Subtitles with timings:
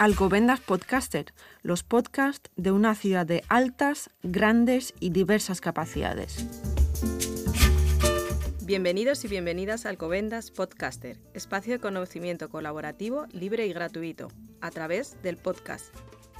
[0.00, 1.26] Alcobendas Podcaster,
[1.60, 6.46] los podcasts de una ciudad de altas, grandes y diversas capacidades.
[8.64, 14.28] Bienvenidos y bienvenidas a Alcobendas Podcaster, espacio de conocimiento colaborativo, libre y gratuito,
[14.62, 15.94] a través del podcast,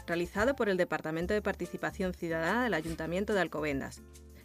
[0.06, 4.00] realizado por el Departamento de Participación Ciudadana del Ayuntamiento de Alcobendas,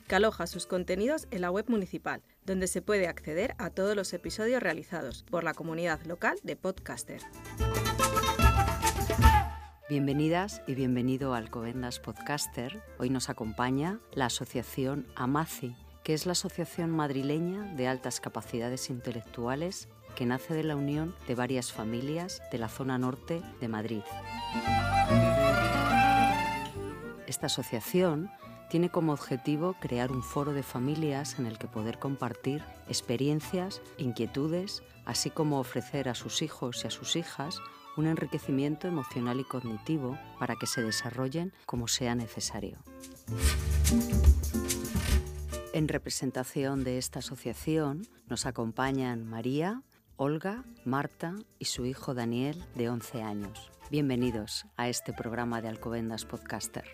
[0.09, 4.11] que aloja sus contenidos en la web municipal, donde se puede acceder a todos los
[4.11, 7.21] episodios realizados por la comunidad local de Podcaster.
[9.87, 12.81] Bienvenidas y bienvenido a Alcobendas Podcaster.
[12.97, 19.87] Hoy nos acompaña la asociación AMACI, que es la Asociación Madrileña de Altas Capacidades Intelectuales
[20.15, 24.01] que nace de la unión de varias familias de la zona norte de Madrid.
[27.27, 28.31] Esta asociación
[28.71, 34.81] tiene como objetivo crear un foro de familias en el que poder compartir experiencias, inquietudes,
[35.05, 37.61] así como ofrecer a sus hijos y a sus hijas
[37.97, 42.79] un enriquecimiento emocional y cognitivo para que se desarrollen como sea necesario.
[45.73, 49.81] En representación de esta asociación nos acompañan María,
[50.15, 53.71] Olga, Marta y su hijo Daniel, de 11 años.
[53.91, 56.85] Bienvenidos a este programa de Alcobendas Podcaster.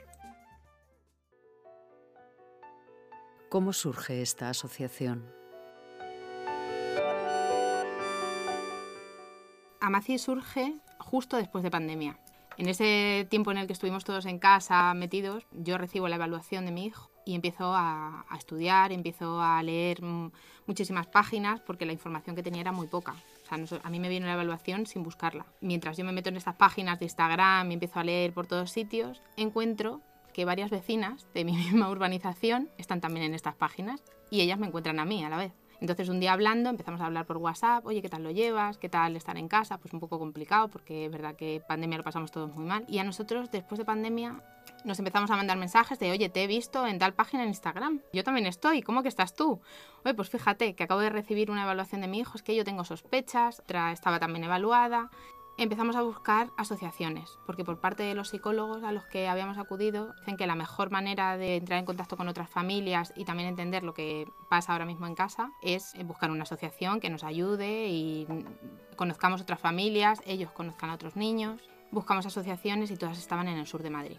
[3.49, 5.25] ¿Cómo surge esta asociación?
[9.79, 10.79] Amaci surge
[11.11, 12.17] justo después de pandemia.
[12.57, 16.65] En ese tiempo en el que estuvimos todos en casa metidos, yo recibo la evaluación
[16.65, 20.01] de mi hijo y empiezo a, estudiar, empiezo a leer
[20.65, 23.15] muchísimas páginas porque la información que tenía era muy poca.
[23.83, 25.45] A mí me viene la evaluación sin buscarla.
[25.59, 28.71] Mientras yo me meto en estas páginas de Instagram y empiezo a leer por todos
[28.71, 29.99] sitios, encuentro
[30.33, 34.67] que varias vecinas de mi misma urbanización están también en estas páginas y ellas me
[34.67, 35.51] encuentran a mí a la vez.
[35.81, 38.77] Entonces un día hablando empezamos a hablar por WhatsApp, oye, ¿qué tal lo llevas?
[38.77, 39.79] ¿Qué tal estar en casa?
[39.79, 42.85] Pues un poco complicado porque es verdad que pandemia lo pasamos todos muy mal.
[42.87, 44.43] Y a nosotros después de pandemia
[44.85, 47.99] nos empezamos a mandar mensajes de, oye, te he visto en tal página en Instagram.
[48.13, 49.59] Yo también estoy, ¿cómo que estás tú?
[50.05, 52.63] Oye, pues fíjate que acabo de recibir una evaluación de mi hijo, es que yo
[52.63, 55.09] tengo sospechas, otra estaba también evaluada
[55.63, 60.13] empezamos a buscar asociaciones, porque por parte de los psicólogos a los que habíamos acudido
[60.19, 63.83] dicen que la mejor manera de entrar en contacto con otras familias y también entender
[63.83, 68.27] lo que pasa ahora mismo en casa es buscar una asociación que nos ayude y
[68.95, 71.61] conozcamos otras familias, ellos conozcan a otros niños.
[71.91, 74.17] Buscamos asociaciones y todas estaban en el sur de Madrid.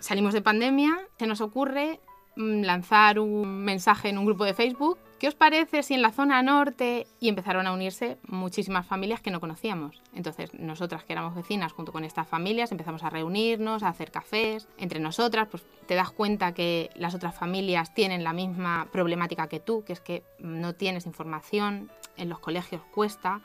[0.00, 2.00] Salimos de pandemia, se nos ocurre
[2.36, 6.12] mm, lanzar un mensaje en un grupo de Facebook ¿Qué os parece si en la
[6.12, 10.00] zona norte y empezaron a unirse muchísimas familias que no conocíamos?
[10.14, 14.68] Entonces, nosotras que éramos vecinas junto con estas familias empezamos a reunirnos, a hacer cafés.
[14.78, 19.58] Entre nosotras, pues te das cuenta que las otras familias tienen la misma problemática que
[19.58, 23.40] tú, que es que no tienes información, en los colegios cuesta.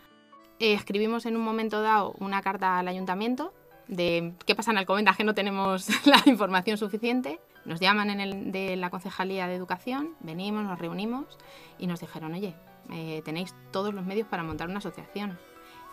[0.60, 3.52] Eh, escribimos en un momento dado una carta al ayuntamiento
[3.88, 8.52] de qué pasa en Alcobendas que no tenemos la información suficiente nos llaman en el,
[8.52, 11.38] de la Concejalía de Educación, venimos, nos reunimos
[11.80, 12.56] y nos dijeron, oye,
[12.92, 15.38] eh, tenéis todos los medios para montar una asociación.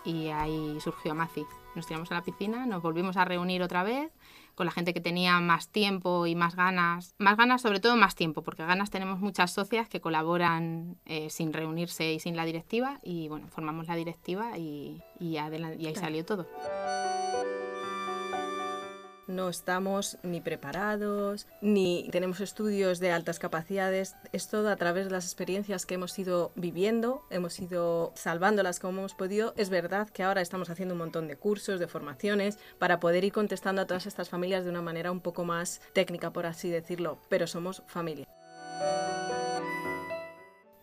[0.04, 1.44] Y ahí surgió Amaci.
[1.74, 4.10] Nos tiramos a la piscina, nos volvimos a reunir otra vez
[4.54, 7.14] con la gente que tenía más tiempo y más ganas.
[7.18, 11.52] Más ganas, sobre todo más tiempo, porque ganas tenemos muchas socias que colaboran eh, sin
[11.52, 12.98] reunirse y sin la directiva.
[13.02, 16.46] Y bueno, formamos la directiva y, y, y ahí salió todo
[19.30, 24.16] no estamos ni preparados, ni tenemos estudios de altas capacidades.
[24.32, 29.00] Es todo a través de las experiencias que hemos ido viviendo, hemos ido salvándolas como
[29.00, 29.54] hemos podido.
[29.56, 33.32] Es verdad que ahora estamos haciendo un montón de cursos, de formaciones, para poder ir
[33.32, 37.18] contestando a todas estas familias de una manera un poco más técnica, por así decirlo,
[37.28, 38.26] pero somos familia.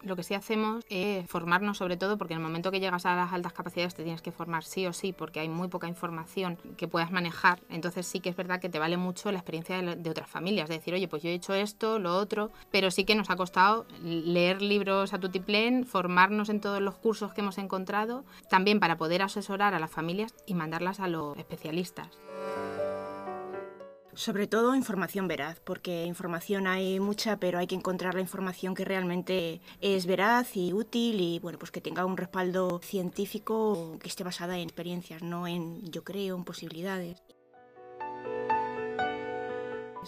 [0.01, 3.15] Lo que sí hacemos es formarnos sobre todo porque en el momento que llegas a
[3.15, 6.57] las altas capacidades te tienes que formar sí o sí porque hay muy poca información
[6.77, 7.59] que puedas manejar.
[7.69, 10.75] Entonces sí que es verdad que te vale mucho la experiencia de, otras familias, de
[10.75, 13.85] decir, oye, pues yo he hecho esto, lo otro, pero sí que nos ha costado
[14.03, 19.21] leer libros a tutiplén, formarnos en todos los cursos que hemos encontrado, también para poder
[19.21, 22.09] asesorar a las familias y mandarlas a los especialistas.
[24.17, 28.83] Sobre todo información veraz, porque información hay mucha, pero hay que encontrar la información que
[28.83, 34.23] realmente es veraz y útil y bueno, pues que tenga un respaldo científico que esté
[34.23, 37.21] basada en experiencias, no en yo creo, en posibilidades.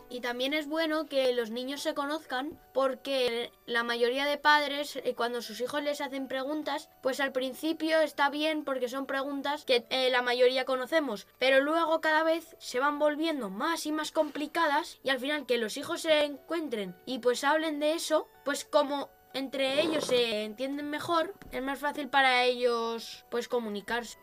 [0.10, 5.14] Y también es bueno que los niños se conozcan porque la mayoría de padres eh,
[5.16, 9.86] cuando sus hijos les hacen preguntas, pues al principio está bien porque son preguntas que
[9.90, 15.00] eh, la mayoría conocemos, pero luego cada vez se van volviendo más y más complicadas
[15.04, 19.10] y al final que los hijos se encuentren y pues hablen de eso, pues como
[19.34, 24.18] entre ellos se entienden mejor, es más fácil para ellos pues comunicarse.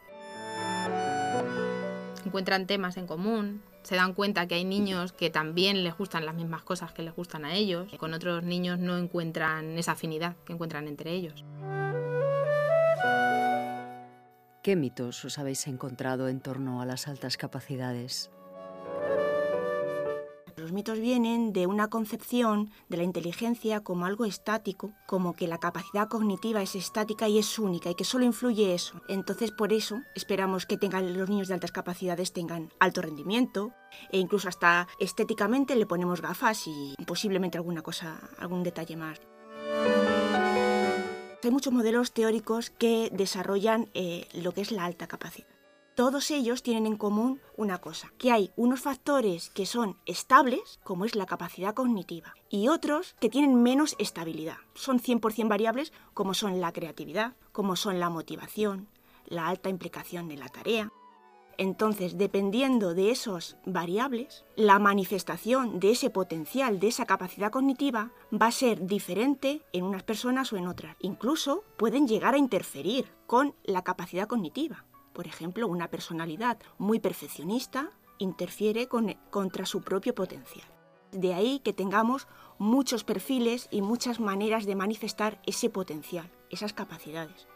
[2.24, 6.34] Encuentran temas en común, se dan cuenta que hay niños que también les gustan las
[6.34, 7.86] mismas cosas que les gustan a ellos.
[7.98, 11.44] Con otros niños no encuentran esa afinidad que encuentran entre ellos.
[14.62, 18.32] ¿Qué mitos os habéis encontrado en torno a las altas capacidades?
[20.66, 25.58] Los mitos vienen de una concepción de la inteligencia como algo estático, como que la
[25.58, 29.00] capacidad cognitiva es estática y es única y que solo influye eso.
[29.06, 33.74] Entonces por eso esperamos que tengan los niños de altas capacidades tengan alto rendimiento
[34.10, 39.20] e incluso hasta estéticamente le ponemos gafas y posiblemente alguna cosa, algún detalle más.
[41.44, 45.55] Hay muchos modelos teóricos que desarrollan eh, lo que es la alta capacidad.
[45.96, 51.06] Todos ellos tienen en común una cosa, que hay unos factores que son estables, como
[51.06, 54.58] es la capacidad cognitiva, y otros que tienen menos estabilidad.
[54.74, 58.88] Son 100% variables, como son la creatividad, como son la motivación,
[59.24, 60.92] la alta implicación en la tarea,
[61.58, 68.48] entonces, dependiendo de esos variables, la manifestación de ese potencial, de esa capacidad cognitiva, va
[68.48, 70.96] a ser diferente en unas personas o en otras.
[71.00, 74.84] Incluso pueden llegar a interferir con la capacidad cognitiva.
[75.16, 78.86] Por ejemplo, una personalidad muy perfeccionista interfiere
[79.30, 80.68] contra su propio potencial.
[81.10, 82.28] De ahí que tengamos
[82.58, 87.48] muchos perfiles y muchas maneras de manifestar ese potencial, esas capacidades.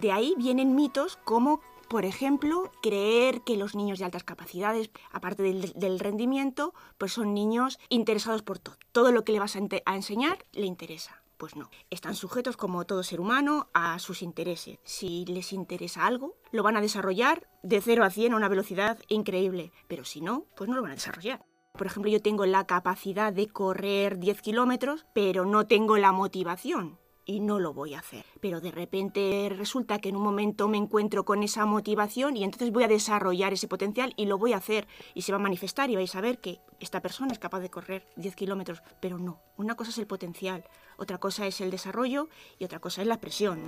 [0.00, 5.44] De ahí vienen mitos como por ejemplo, creer que los niños de altas capacidades, aparte
[5.44, 8.74] del, rendimiento, pues son niños interesados por todo.
[8.90, 11.22] Todo lo que le vas a enseñar le interesa.
[11.36, 14.78] Pues no, están sujetos como todo ser humano a sus intereses.
[14.84, 18.98] Si les interesa algo, lo van a desarrollar de 0 a 100 a una velocidad
[19.08, 21.44] increíble, pero si no, pues no lo van a desarrollar.
[21.72, 26.98] Por ejemplo, yo tengo la capacidad de correr 10 kilómetros, pero no tengo la motivación
[27.26, 28.24] y no lo voy a hacer.
[28.40, 32.72] Pero de repente resulta que en un momento me encuentro con esa motivación y entonces
[32.72, 35.90] voy a desarrollar ese potencial y lo voy a hacer y se va a manifestar
[35.90, 39.40] y vais a ver que esta persona es capaz de correr 10 kilómetros, pero no.
[39.56, 40.64] Una cosa es el potencial,
[40.96, 42.28] otra cosa es el desarrollo
[42.58, 43.60] y otra cosa es la presión.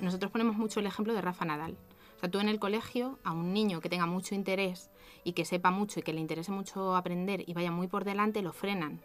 [0.00, 1.76] Nosotros ponemos mucho el ejemplo de Rafa Nadal.
[2.16, 4.90] O sea, tú en el colegio, a un niño que tenga mucho interés
[5.24, 8.42] y que sepa mucho y que le interese mucho aprender y vaya muy por delante,
[8.42, 9.02] lo frenan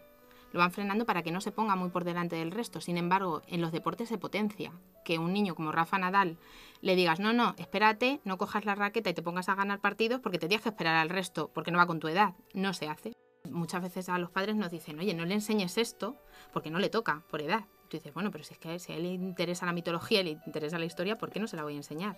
[0.56, 2.80] lo van frenando para que no se ponga muy por delante del resto.
[2.80, 4.72] Sin embargo, en los deportes se potencia.
[5.04, 6.38] Que un niño como Rafa Nadal
[6.80, 10.22] le digas, no, no, espérate, no cojas la raqueta y te pongas a ganar partidos
[10.22, 12.36] porque te tienes que esperar al resto, porque no va con tu edad.
[12.54, 13.12] No se hace.
[13.52, 16.16] Muchas veces a los padres nos dicen, oye, no le enseñes esto
[16.54, 17.66] porque no le toca por edad.
[17.90, 20.38] tú dices, bueno, pero si es que si a él le interesa la mitología, le
[20.46, 22.18] interesa la historia, ¿por qué no se la voy a enseñar?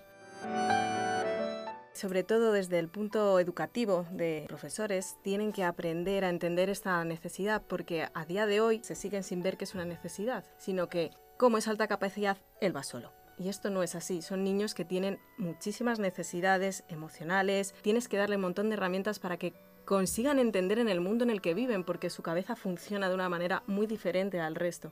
[1.98, 7.64] Sobre todo desde el punto educativo de profesores, tienen que aprender a entender esta necesidad
[7.68, 11.12] porque a día de hoy se siguen sin ver que es una necesidad, sino que
[11.38, 13.12] como es alta capacidad, él va solo.
[13.38, 18.38] Y esto no es así, son niños que tienen muchísimas necesidades emocionales, tienes que darle
[18.38, 19.54] un montón de herramientas para que
[19.86, 23.30] consigan entender en el mundo en el que viven porque su cabeza funciona de una
[23.30, 24.92] manera muy diferente al resto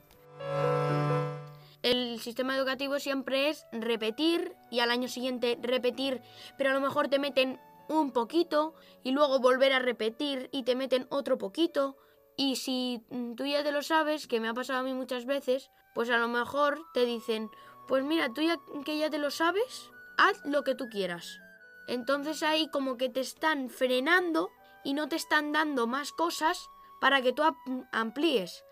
[1.86, 6.20] el sistema educativo siempre es repetir y al año siguiente repetir,
[6.58, 8.74] pero a lo mejor te meten un poquito
[9.04, 11.96] y luego volver a repetir y te meten otro poquito.
[12.38, 13.06] Y si
[13.38, 16.18] tú ya te lo sabes, que me ha pasado a mí muchas veces, pues a
[16.18, 17.52] lo mejor te dicen,
[17.88, 21.40] pues mira, tú ya que ya te lo sabes, haz lo que tú quieras.
[21.88, 24.50] Entonces ahí como que te están frenando
[24.84, 26.68] y no te están dando más cosas
[27.00, 27.44] para que tú
[27.92, 28.65] amplíes.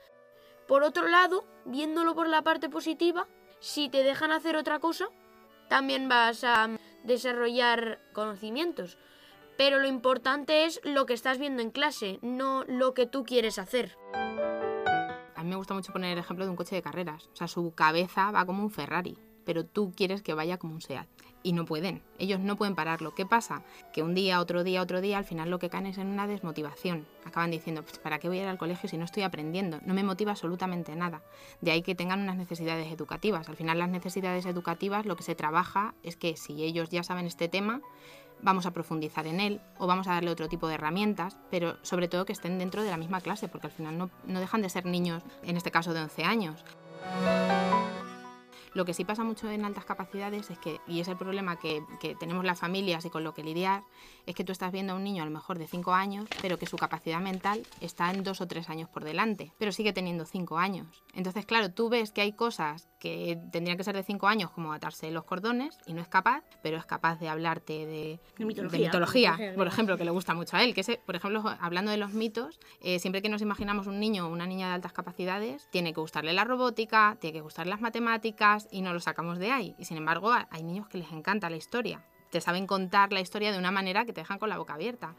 [0.73, 3.27] Por otro lado, viéndolo por la parte positiva,
[3.59, 5.05] si te dejan hacer otra cosa,
[5.69, 6.67] también vas a
[7.03, 8.97] desarrollar conocimientos.
[9.55, 13.59] Pero lo importante es lo que estás viendo en clase, no lo que tú quieres
[13.59, 13.95] hacer.
[15.35, 17.29] A mí me gusta mucho poner el ejemplo de un coche de carreras.
[17.31, 19.15] O sea, su cabeza va como un Ferrari,
[19.45, 21.07] pero tú quieres que vaya como un SEAT
[21.43, 22.01] y no pueden.
[22.17, 23.13] Ellos no pueden pararlo.
[23.13, 23.61] ¿Qué pasa?
[23.91, 26.25] Que un día, otro día, otro día, al final lo que caen es en una
[26.25, 27.05] desmotivación.
[27.25, 29.79] Acaban diciendo, pues, ¿para qué voy a ir al colegio si no estoy aprendiendo?
[29.85, 31.21] No me motiva absolutamente nada.
[31.61, 33.49] De ahí que tengan unas necesidades educativas.
[33.49, 37.27] Al final las necesidades educativas lo que se trabaja es que si ellos ya saben
[37.27, 37.81] este tema,
[38.41, 42.07] vamos a profundizar en él o vamos a darle otro tipo de herramientas, pero sobre
[42.07, 44.69] todo que estén dentro de la misma clase, porque al final no, no dejan de
[44.69, 46.63] ser niños, en este caso de 11 años.
[48.73, 51.83] Lo que sí pasa mucho en altas capacidades es que, y es el problema que,
[51.99, 53.83] que tenemos las familias y con lo que lidiar,
[54.25, 56.57] es que tú estás viendo a un niño a lo mejor de 5 años, pero
[56.57, 60.25] que su capacidad mental está en 2 o 3 años por delante, pero sigue teniendo
[60.25, 61.03] 5 años.
[61.13, 64.73] Entonces, claro, tú ves que hay cosas que tendrían que ser de 5 años, como
[64.73, 68.79] atarse los cordones, y no es capaz, pero es capaz de hablarte de, De mitología,
[68.79, 69.97] de mitología, por ejemplo.
[69.97, 70.73] que le gusta mucho a él.
[70.73, 74.27] Que ese, por ejemplo, hablando de los mitos, eh, siempre que nos imaginamos un niño
[74.27, 77.81] o una niña de altas capacidades, tiene que gustarle la robótica, tiene que gustarle las
[77.81, 79.75] matemáticas y no lo sacamos de ahí.
[79.77, 82.05] Y sin embargo, hay niños que les encanta la historia.
[82.31, 85.15] Te saben contar la historia de una manera que te dejan con la boca abierta.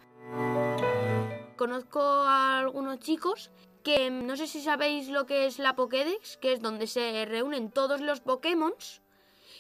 [1.56, 3.52] Conozco a algunos chicos
[3.84, 7.24] que mm, no sé si sabéis lo que es la Pokédex, que es donde se
[7.26, 8.74] reúnen todos los Pokémon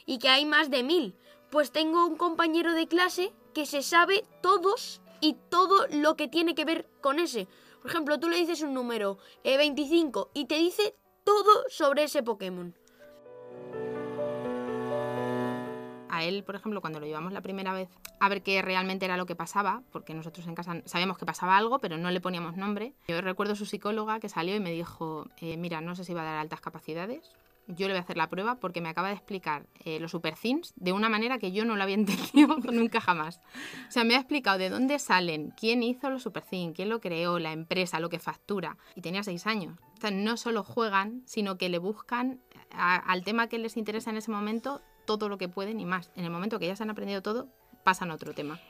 [0.06, 1.16] y que hay más de mil.
[1.50, 6.54] Pues tengo un compañero de clase que se sabe todos y todo lo que tiene
[6.54, 7.46] que ver con ese.
[7.80, 12.22] Por ejemplo, tú le dices un número, eh, 25, y te dice todo sobre ese
[12.22, 12.74] Pokémon.
[16.16, 17.88] A él, por ejemplo, cuando lo llevamos la primera vez
[18.20, 21.56] a ver qué realmente era lo que pasaba, porque nosotros en casa sabíamos que pasaba
[21.56, 22.94] algo, pero no le poníamos nombre.
[23.08, 26.22] Yo recuerdo su psicóloga que salió y me dijo, eh, mira, no sé si va
[26.22, 27.32] a dar altas capacidades,
[27.66, 30.34] yo le voy a hacer la prueba porque me acaba de explicar eh, los super
[30.36, 33.40] things de una manera que yo no lo había entendido nunca jamás.
[33.88, 37.00] O sea, me ha explicado de dónde salen, quién hizo los super things, quién lo
[37.00, 38.76] creó, la empresa, lo que factura.
[38.94, 39.78] Y tenía seis años.
[39.96, 42.38] O sea, no solo juegan, sino que le buscan
[42.70, 46.10] a- al tema que les interesa en ese momento todo lo que pueden y más.
[46.16, 47.48] En el momento que ya se han aprendido todo,
[47.84, 48.60] pasan a otro tema.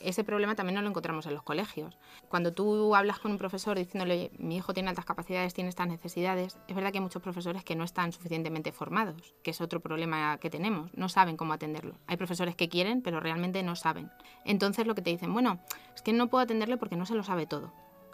[0.00, 1.98] Ese problema también no lo encontramos en los colegios.
[2.30, 5.88] Cuando tú hablas con un profesor diciéndole, "Oye, mi hijo tiene altas capacidades, tiene estas
[5.88, 9.80] necesidades, es verdad que hay muchos profesores que no están suficientemente formados, que es otro
[9.80, 11.98] problema que tenemos, no saben cómo atenderlo.
[12.06, 14.10] Hay profesores que quieren, pero realmente no saben.
[14.46, 15.60] Entonces lo que te dicen, bueno,
[15.94, 17.70] es que no puedo atenderle porque no se lo sabe todo.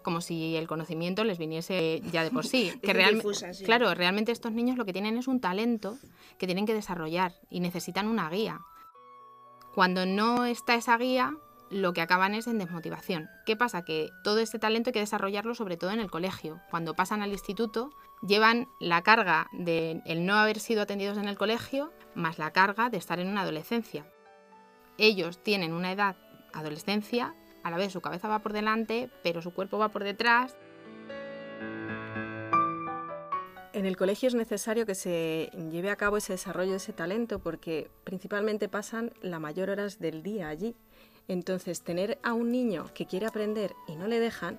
[0.06, 2.70] Como si el conocimiento les viniese ya de por sí.
[2.80, 3.64] que difusa, sí.
[3.64, 5.98] Claro, realmente estos niños lo que tienen es un talento
[6.38, 8.60] que tienen que desarrollar y necesitan una guía.
[9.74, 11.34] Cuando no está esa guía,
[11.70, 13.28] lo que acaban es en desmotivación.
[13.46, 13.84] ¿Qué pasa?
[13.84, 16.60] Que todo este talento hay que desarrollarlo sobre todo en el colegio.
[16.70, 17.90] Cuando pasan al instituto,
[18.24, 22.90] llevan la carga de el no haber sido atendidos en el colegio, más la carga
[22.90, 24.06] de estar en una adolescencia.
[24.98, 26.16] Ellos tienen una edad
[26.52, 27.34] adolescencia,
[27.66, 30.56] a la vez su cabeza va por delante, pero su cuerpo va por detrás,
[33.76, 37.40] En el colegio es necesario que se lleve a cabo ese desarrollo de ese talento
[37.40, 40.74] porque principalmente pasan la mayor horas del día allí.
[41.28, 44.58] Entonces, tener a un niño que quiere aprender y no le dejan,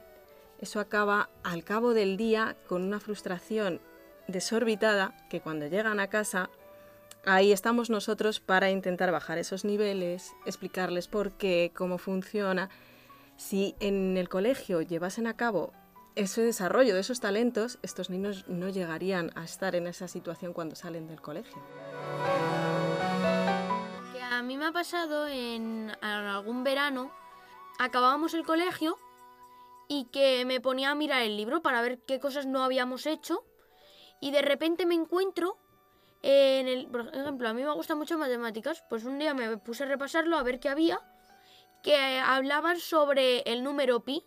[0.60, 3.82] eso acaba al cabo del día con una frustración
[4.28, 6.52] desorbitada que cuando llegan a casa,
[7.26, 12.70] ahí estamos nosotros para intentar bajar esos niveles, explicarles por qué, cómo funciona.
[13.38, 15.72] Si en el colegio llevasen a cabo
[16.16, 20.76] ese desarrollo de esos talentos, estos niños no llegarían a estar en esa situación cuando
[20.76, 21.62] salen del colegio.
[24.32, 27.12] A mí me ha pasado en, en algún verano,
[27.78, 28.98] acabábamos el colegio
[29.88, 33.44] y que me ponía a mirar el libro para ver qué cosas no habíamos hecho
[34.20, 35.58] y de repente me encuentro
[36.24, 39.84] en el, por ejemplo, a mí me gustan mucho matemáticas, pues un día me puse
[39.84, 41.00] a repasarlo a ver qué había,
[41.84, 44.24] que hablaban sobre el número pi,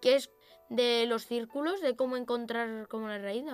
[0.00, 0.30] que es
[0.68, 3.44] de los círculos, de cómo encontrar como la raíz.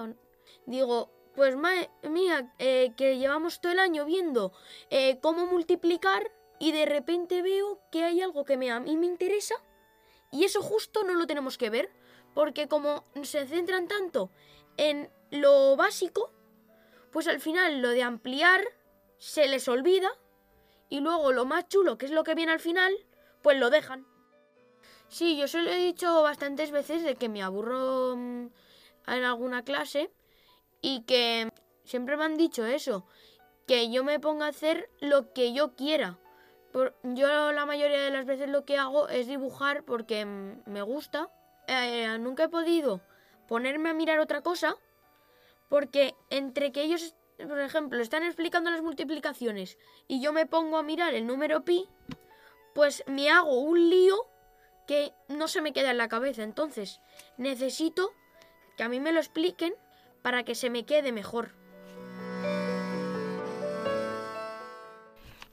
[0.67, 4.53] Digo, pues madre mía, eh, que llevamos todo el año viendo
[4.91, 9.55] eh, cómo multiplicar y de repente veo que hay algo que a mí me interesa
[10.33, 11.91] y eso justo no lo tenemos que ver,
[12.35, 14.31] porque como se centran tanto
[14.77, 16.33] en lo básico,
[17.13, 18.63] pues al final lo de ampliar
[19.19, 20.11] se les olvida
[20.89, 22.95] y luego lo más chulo, que es lo que viene al final,
[23.47, 24.05] pues lo dejan.
[25.07, 28.47] Sí, yo se lo he dicho bastantes veces de que me aburro mm,
[29.07, 30.11] en alguna clase
[30.83, 31.49] y que
[31.85, 33.07] siempre me han dicho eso,
[33.69, 36.19] que yo me ponga a hacer lo que yo quiera.
[37.05, 41.31] Yo la mayoría de las veces lo que hago es dibujar porque mm, me gusta.
[41.69, 43.01] Eh, nunca he podido
[43.47, 44.75] ponerme a mirar otra cosa
[45.69, 50.83] porque entre que ellos, por ejemplo, están explicando las multiplicaciones y yo me pongo a
[50.83, 51.89] mirar el número pi,
[52.77, 54.15] pues me hago un lío
[54.87, 56.43] que no se me queda en la cabeza.
[56.43, 57.01] Entonces
[57.39, 58.11] necesito
[58.77, 59.75] que a mí me lo expliquen
[60.21, 61.53] para que se me quede mejor.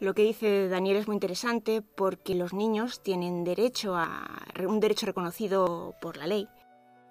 [0.02, 5.06] Lo que dice Daniel es muy interesante porque los niños tienen derecho a un derecho
[5.06, 6.50] reconocido por la ley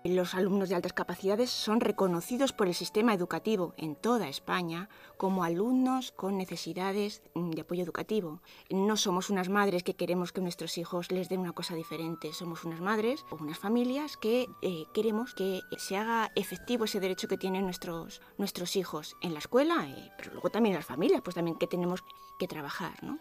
[0.04, 5.44] Los alumnos de altas capacidades son reconocidos por el sistema educativo en toda España como
[5.44, 8.40] alumnos con necesidades mm, de apoyo educativo.
[8.68, 12.64] No somos unas madres que queremos que nuestros hijos les den una cosa diferente, somos
[12.64, 17.38] unas madres o unas familias que eh, queremos que se haga efectivo ese derecho que
[17.38, 21.58] tienen nuestros, nuestros hijos en la escuela, eh, pero luego también las familias, pues también
[21.58, 22.02] que tenemos
[22.40, 23.04] que trabajar.
[23.04, 23.20] ¿no?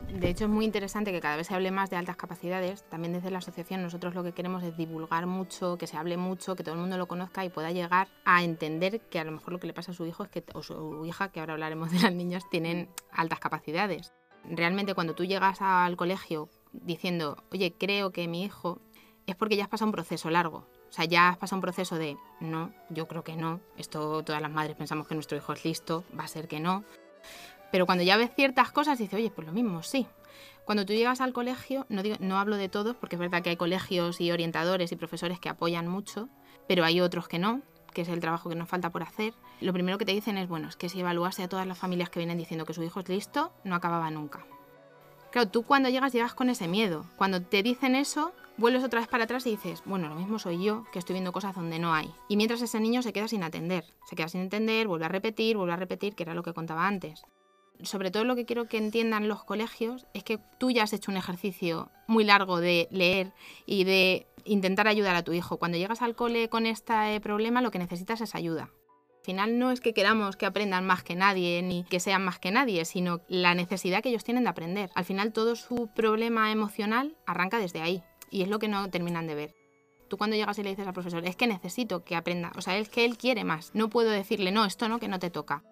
[0.00, 2.84] De hecho, es muy interesante que cada vez se hable más de altas capacidades.
[2.88, 6.54] También desde la asociación nosotros lo que queremos es divulgar mucho, que se hable mucho,
[6.54, 9.52] que todo el mundo lo conozca y pueda llegar a entender que a lo mejor
[9.52, 11.90] lo que le pasa a su hijo es que, o su hija, que ahora hablaremos
[11.90, 14.12] de las niñas, tienen altas capacidades.
[14.44, 18.80] Realmente cuando tú llegas al colegio diciendo, oye, creo que mi hijo,
[19.26, 20.66] es porque ya has pasado un proceso largo.
[20.88, 23.60] O sea, ya has pasado un proceso de, no, yo creo que no.
[23.76, 26.84] Esto todas las madres pensamos que nuestro hijo es listo, va a ser que no.
[27.70, 30.06] Pero cuando ya ves ciertas cosas, dices, oye, pues lo mismo, sí.
[30.64, 33.56] Cuando tú llegas al colegio, no, no hablo de todos, porque es verdad que hay
[33.56, 36.28] colegios y orientadores y profesores que apoyan mucho,
[36.66, 37.62] pero hay otros que no,
[37.94, 39.32] que es el trabajo que nos falta por hacer.
[39.60, 42.10] Lo primero que te dicen es, bueno, es que si evaluase a todas las familias
[42.10, 44.44] que vienen diciendo que su hijo es listo, no acababa nunca.
[45.30, 47.06] Claro, tú cuando llegas llegas con ese miedo.
[47.16, 50.62] Cuando te dicen eso, vuelves otra vez para atrás y dices, bueno, lo mismo soy
[50.62, 52.10] yo, que estoy viendo cosas donde no hay.
[52.28, 55.56] Y mientras ese niño se queda sin atender, se queda sin entender, vuelve a repetir,
[55.56, 57.24] vuelve a repetir, que era lo que contaba antes
[57.82, 61.10] sobre todo lo que quiero que entiendan los colegios es que tú ya has hecho
[61.10, 63.32] un ejercicio muy largo de leer
[63.66, 65.58] y de intentar ayudar a tu hijo.
[65.58, 68.70] Cuando llegas al cole con este problema, lo que necesitas es ayuda.
[69.18, 72.38] Al final no es que queramos que aprendan más que nadie ni que sean más
[72.38, 74.90] que nadie, sino la necesidad que ellos tienen de aprender.
[74.94, 79.26] Al final todo su problema emocional arranca desde ahí y es lo que no terminan
[79.26, 79.54] de ver.
[80.08, 82.78] Tú cuando llegas y le dices al profesor, es que necesito que aprenda, o sea,
[82.78, 83.72] es que él quiere más.
[83.74, 85.62] No puedo decirle, no, esto no, que no te toca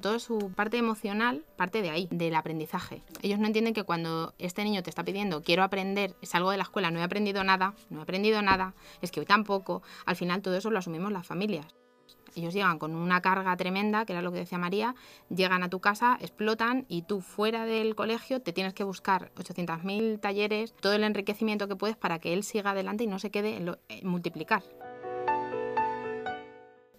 [0.00, 3.02] toda su parte emocional parte de ahí, del aprendizaje.
[3.22, 6.64] Ellos no entienden que cuando este niño te está pidiendo quiero aprender, salgo de la
[6.64, 10.42] escuela, no he aprendido nada, no he aprendido nada, es que hoy tampoco, al final
[10.42, 11.66] todo eso lo asumimos las familias.
[12.36, 14.96] Ellos llegan con una carga tremenda, que era lo que decía María,
[15.28, 20.20] llegan a tu casa, explotan y tú fuera del colegio te tienes que buscar 800.000
[20.20, 23.56] talleres, todo el enriquecimiento que puedes para que él siga adelante y no se quede
[23.56, 24.64] en, en multiplicar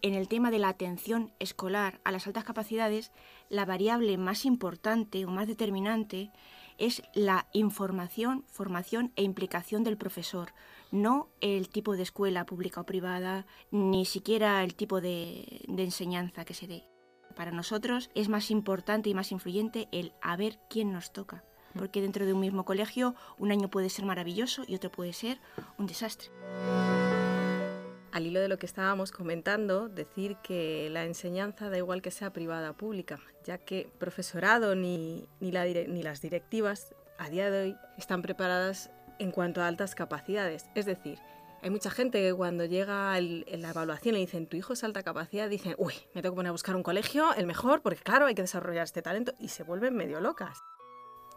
[0.02, 3.12] en el tema de la atención escolar a las altas capacidades,
[3.50, 6.32] la variable más importante o más determinante
[6.78, 10.54] es la información, formación e implicación del profesor,
[10.92, 16.54] no el tipo de escuela pública o privada, ni siquiera el tipo de, enseñanza que
[16.54, 16.84] se dé.
[17.36, 21.44] Para nosotros es más importante y más influyente el a ver quién nos toca,
[21.78, 25.40] porque dentro de un mismo colegio un año puede ser maravilloso y otro puede ser
[25.78, 26.30] un desastre
[28.16, 32.32] al hilo de lo que estábamos comentando, decir que la enseñanza da igual que sea
[32.32, 37.78] privada o pública, ya que profesorado ni, ni, ni las directivas a día de hoy
[37.98, 40.70] están preparadas en cuanto a altas capacidades.
[40.76, 41.20] Es decir,
[41.62, 45.04] hay mucha gente que cuando llega en la evaluación y dicen tu hijo es alta
[45.04, 48.28] capacidad, dicen, uy, me tengo que poner a buscar un colegio, el mejor, porque claro,
[48.28, 50.64] hay que desarrollar este talento, y se vuelven medio locas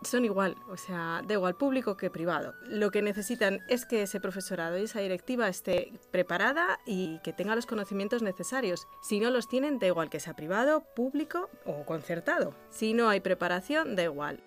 [0.03, 2.55] son igual, o sea, da igual público que privado.
[2.67, 7.57] Lo que necesitan es que ese profesorado y esa directiva esté preparada y que tenga
[7.57, 8.87] los conocimientos necesarios.
[9.03, 12.55] Si no los tienen, da igual que sea privado, público o concertado.
[12.71, 14.43] Si no hay preparación, da igual.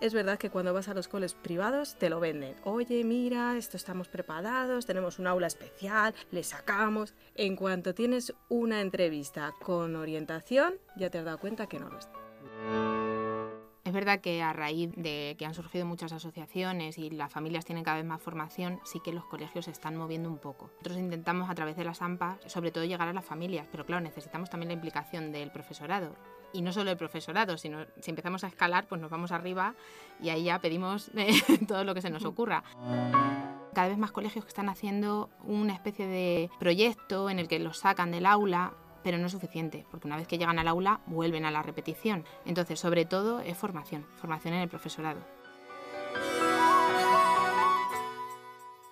[0.00, 2.54] Es verdad que cuando vas a los coles privados te lo venden.
[2.64, 7.14] Oye, mira, esto estamos preparados, tenemos un aula especial, le sacamos.
[7.34, 11.98] En cuanto tienes una entrevista con orientación, ya te has dado cuenta que no lo
[11.98, 12.95] está.
[13.86, 17.84] Es verdad que a raíz de que han surgido muchas asociaciones y las familias tienen
[17.84, 20.72] cada vez más formación, sí que los colegios se están moviendo un poco.
[20.78, 24.02] Nosotros intentamos a través de las AMPA, sobre todo llegar a las familias, pero claro,
[24.02, 26.16] necesitamos también la implicación del profesorado.
[26.52, 29.76] Y no solo el profesorado, sino si empezamos a escalar, pues nos vamos arriba
[30.20, 31.12] y ahí ya pedimos
[31.68, 32.64] todo lo que se nos ocurra
[33.72, 37.80] cada vez más colegios que están haciendo una especie de proyecto en el que los
[37.80, 38.72] sacan del aula
[39.06, 42.24] pero no es suficiente, porque una vez que llegan al aula vuelven a la repetición.
[42.44, 45.20] Entonces, sobre todo es formación, formación en el profesorado.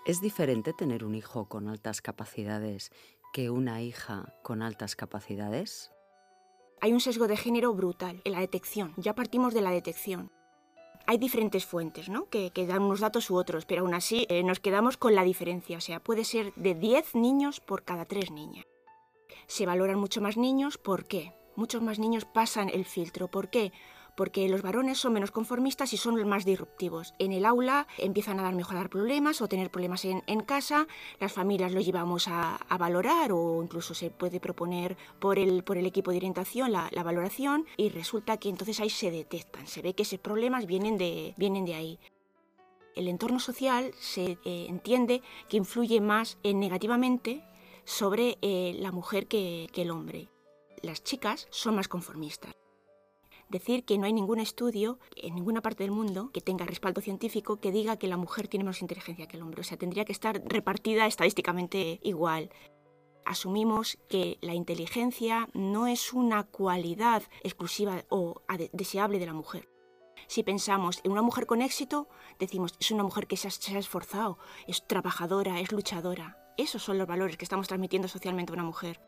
[0.06, 2.92] ¿Es diferente tener un hijo con altas capacidades
[3.32, 5.90] que una hija con altas capacidades?
[6.80, 8.94] Hay un sesgo de género brutal en la detección.
[8.96, 10.30] Ya partimos de la detección.
[11.08, 12.28] Hay diferentes fuentes, ¿no?
[12.28, 15.76] Que, dan unos datos u otros, pero aún así eh, nos quedamos con la diferencia.
[15.76, 18.64] O sea, puede ser de 10 niños por cada 3 niñas
[19.46, 20.78] se valoran mucho más niños.
[20.78, 21.32] ¿Por qué?
[21.56, 23.28] Muchos más niños pasan el filtro.
[23.28, 23.72] ¿Por qué?
[24.16, 27.14] Porque los varones son menos conformistas y son más disruptivos.
[27.18, 30.86] En el aula empiezan a dar mejor dar problemas o tener problemas en, casa,
[31.18, 35.86] las familias lo llevamos a, valorar o incluso se puede proponer por el, por el
[35.86, 39.94] equipo de orientación la, la, valoración y resulta que entonces ahí se detectan, se ve
[39.94, 41.98] que esos problemas vienen de, vienen de ahí.
[42.94, 47.42] el entorno social se eh, entiende que influye más eh, negativamente
[47.84, 50.28] sobre eh, la mujer que, el hombre.
[50.82, 52.52] Las chicas son más conformistas.
[53.48, 57.60] Decir que no hay ningún estudio en ninguna parte del mundo que tenga respaldo científico
[57.60, 59.60] que diga que la mujer tiene más inteligencia que el hombre.
[59.60, 62.50] O sea, tendría que estar repartida estadísticamente igual
[63.24, 68.42] asumimos que la inteligencia no es una cualidad exclusiva o
[68.72, 69.68] deseable de la mujer.
[70.26, 74.38] Si pensamos en una mujer con éxito, decimos, es una mujer que se ha esforzado,
[74.66, 76.43] es trabajadora, es luchadora.
[76.56, 79.00] Esos son los valores que estamos transmitiendo socialmente a una mujer.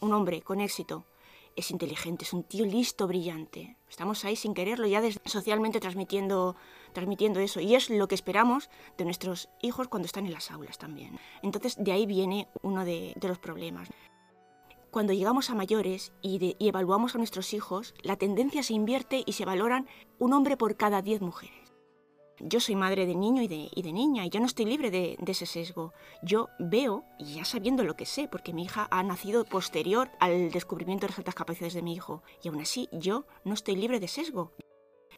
[0.00, 1.06] Un hombre con éxito
[1.54, 3.76] es inteligente, es un tío listo, brillante.
[3.88, 6.56] Estamos ahí sin quererlo, ya socialmente transmitiendo,
[6.92, 7.60] transmitiendo eso.
[7.60, 11.18] Y es lo que esperamos de nuestros hijos cuando están en las aulas también.
[11.42, 13.88] Entonces, de ahí viene uno de, los problemas.
[14.90, 19.44] Cuando llegamos a mayores y, evaluamos a nuestros hijos, la tendencia se invierte y se
[19.44, 19.86] valoran
[20.18, 21.65] un hombre por cada diez mujeres.
[22.40, 25.32] Yo soy madre de niño y de, niña y yo no estoy libre de, de
[25.32, 25.94] ese sesgo.
[26.22, 30.50] Yo veo, y ya sabiendo lo que sé, porque mi hija ha nacido posterior al
[30.50, 34.00] descubrimiento de las altas capacidades de mi hijo, y aún así yo no estoy libre
[34.00, 34.52] de sesgo.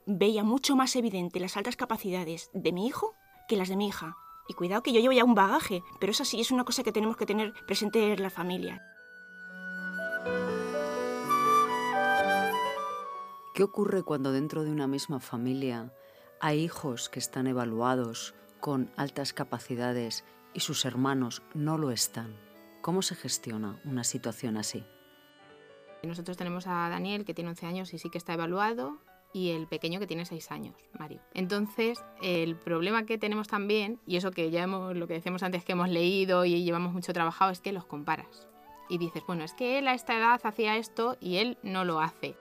[0.06, 3.14] Veía mucho más evidente las altas capacidades de mi hijo
[3.48, 4.16] que las de mi hija.
[4.46, 6.92] Y cuidado que yo llevo ya un bagaje, pero eso sí es una cosa que
[6.92, 8.80] tenemos que tener presente en la familia.
[13.54, 15.92] ¿Qué ocurre cuando dentro de una misma familia
[16.40, 20.24] hay hijos que están evaluados con altas capacidades
[20.54, 22.36] y sus hermanos no lo están?
[22.80, 24.84] ¿Cómo se gestiona una situación así?
[26.02, 28.98] Nosotros tenemos a Daniel, que tiene 11 años y sí que está evaluado,
[29.32, 31.20] y el pequeño que tiene 6 años, Mario.
[31.34, 35.72] Entonces, el problema que tenemos también, y eso que ya lo que decíamos antes que
[35.72, 38.46] hemos leído y llevamos mucho trabajado, es que los comparas.
[38.88, 42.00] Y dices, bueno, es que él a esta edad hacía esto y él no lo
[42.00, 42.36] hace.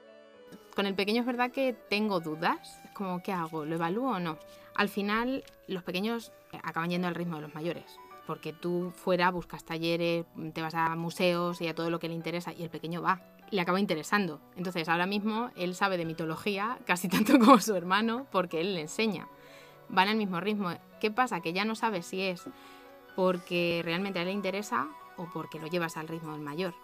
[0.78, 2.80] Con el pequeño es verdad que tengo dudas.
[2.94, 3.66] Como, ¿qué hago?
[3.66, 4.38] ¿Lo evalúo o no?
[4.76, 8.00] Al final, los pequeños acaban yendo al ritmo de los mayores.
[8.28, 12.14] Porque tú fuera buscas talleres, te vas a museos y a todo lo que le
[12.14, 13.24] interesa, y el pequeño va.
[13.50, 14.40] Le acaba interesando.
[14.56, 18.82] Entonces, ahora mismo él sabe de mitología casi tanto como su hermano, porque él le
[18.82, 19.28] enseña.
[19.90, 20.70] Van al mismo ritmo.
[21.02, 21.42] ¿Qué pasa?
[21.42, 22.44] Que ya no sabes si es
[23.16, 26.76] porque realmente le interesa o porque lo llevas al ritmo del mayor.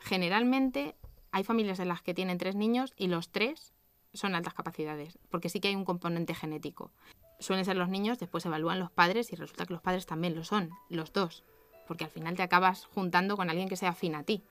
[0.00, 0.94] Generalmente
[1.32, 3.72] hay familias en las que tienen tres niños y los tres
[4.12, 6.90] son altas capacidades, porque sí que hay un componente genético.
[7.38, 10.44] Suelen ser los niños, después evalúan los padres y resulta que los padres también lo
[10.44, 11.44] son, los dos,
[11.86, 14.42] porque al final te acabas juntando con alguien que sea afín a ti.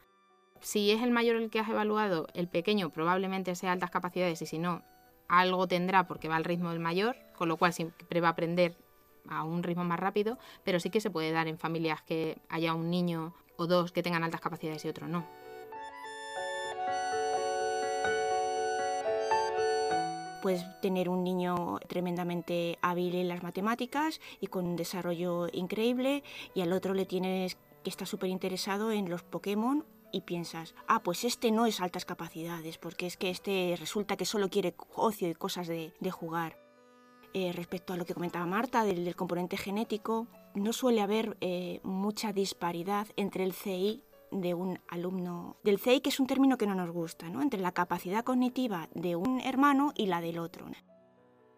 [0.62, 4.46] Si es el mayor el que has evaluado, el pequeño probablemente sea altas capacidades y
[4.46, 4.84] si no,
[5.28, 8.78] algo tendrá porque va al ritmo del mayor, con lo cual siempre va a aprender
[9.30, 12.74] a un ritmo más rápido, pero sí que se puede dar en familias que haya
[12.74, 15.28] un niño o dos que tengan altas capacidades y otro no.
[20.42, 26.24] Puedes tener un niño tremendamente hábil en las matemáticas y con un desarrollo increíble
[26.54, 31.04] y al otro le tienes que está súper interesado en los Pokémon y piensas, ah,
[31.04, 35.30] pues este no es altas capacidades, porque es que este resulta que solo quiere ocio
[35.30, 36.58] y cosas de, de jugar.
[37.34, 42.34] Eh, respecto a lo que comentaba Marta del, componente genético, no suele haber eh, mucha
[42.34, 46.76] disparidad entre el CI de un alumno del CI, que es un término que no
[46.76, 47.42] nos gusta, ¿no?
[47.42, 50.66] entre la capacidad cognitiva de un hermano y la del otro.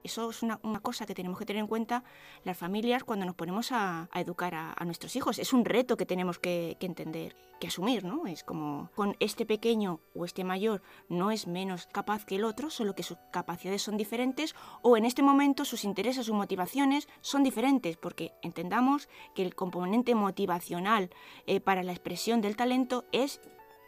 [0.04, 2.04] Eso es una, cosa que tenemos que tener en cuenta
[2.44, 5.40] las familias cuando nos ponemos a, educar a, nuestros hijos.
[5.40, 8.26] Es un reto que tenemos que, que, entender, que asumir, ¿no?
[8.26, 12.70] Es como con este pequeño o este mayor no es menos capaz que el otro,
[12.70, 17.44] solo que sus capacidades son diferentes o en este momento sus intereses, sus motivaciones son
[17.44, 21.10] diferentes, porque entendamos que el componente motivacional
[21.46, 23.42] eh, para la expresión del talento es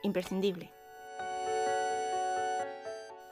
[0.03, 0.73] imprescindible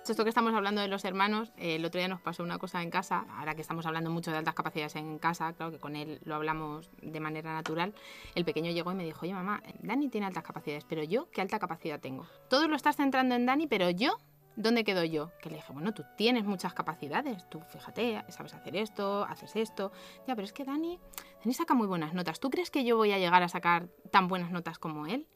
[0.09, 2.81] esto que estamos hablando de los hermanos, eh, el otro día nos pasó una cosa
[2.81, 5.95] en casa, ahora que estamos hablando mucho de altas capacidades en casa, claro que con
[5.95, 7.93] él lo hablamos de manera natural,
[8.35, 11.41] el pequeño llegó y me dijo, oye mamá, Dani tiene altas capacidades, pero yo, ¿qué
[11.41, 12.25] alta capacidad tengo?
[12.49, 14.17] Todo lo estás centrando en Dani, pero yo,
[14.55, 15.31] ¿dónde quedo yo?
[15.41, 19.91] Que le dije, bueno, tú tienes muchas capacidades, tú fíjate, sabes hacer esto, haces esto,
[20.27, 20.99] ya, pero es que Dani,
[21.43, 24.27] Dani saca muy buenas notas, ¿tú crees que yo voy a llegar a sacar tan
[24.27, 25.27] buenas notas como él?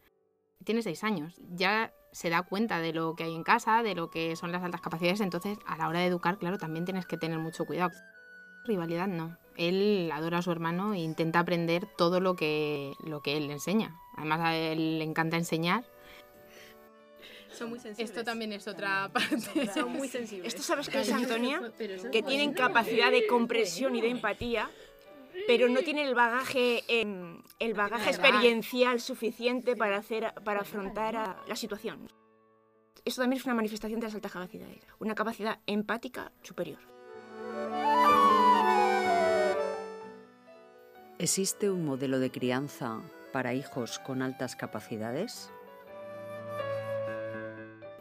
[0.63, 4.09] Tiene seis años, ya se da cuenta de lo que hay en casa, de lo
[4.09, 7.17] que son las altas capacidades, entonces a la hora de educar, claro, también tienes que
[7.17, 7.91] tener mucho cuidado.
[8.65, 9.37] Rivalidad no.
[9.57, 13.53] Él adora a su hermano e intenta aprender todo lo que, lo que él le
[13.53, 13.95] enseña.
[14.15, 15.83] Además a él le encanta enseñar.
[17.51, 18.09] Son muy sensibles.
[18.09, 19.69] Esto también es otra parte.
[19.73, 20.47] Son muy sensibles.
[20.47, 21.61] ¿Esto sabes qué es, Antonia?
[22.11, 24.69] Que tienen capacidad de compresión y de empatía,
[25.47, 32.09] pero no tiene el bagaje, el bagaje experiencial suficiente para, hacer, para afrontar la situación.
[33.05, 36.79] Eso también es una manifestación de las altas capacidades, una capacidad empática superior.
[41.19, 43.01] ¿Existe un modelo de crianza
[43.31, 45.52] para hijos con altas capacidades?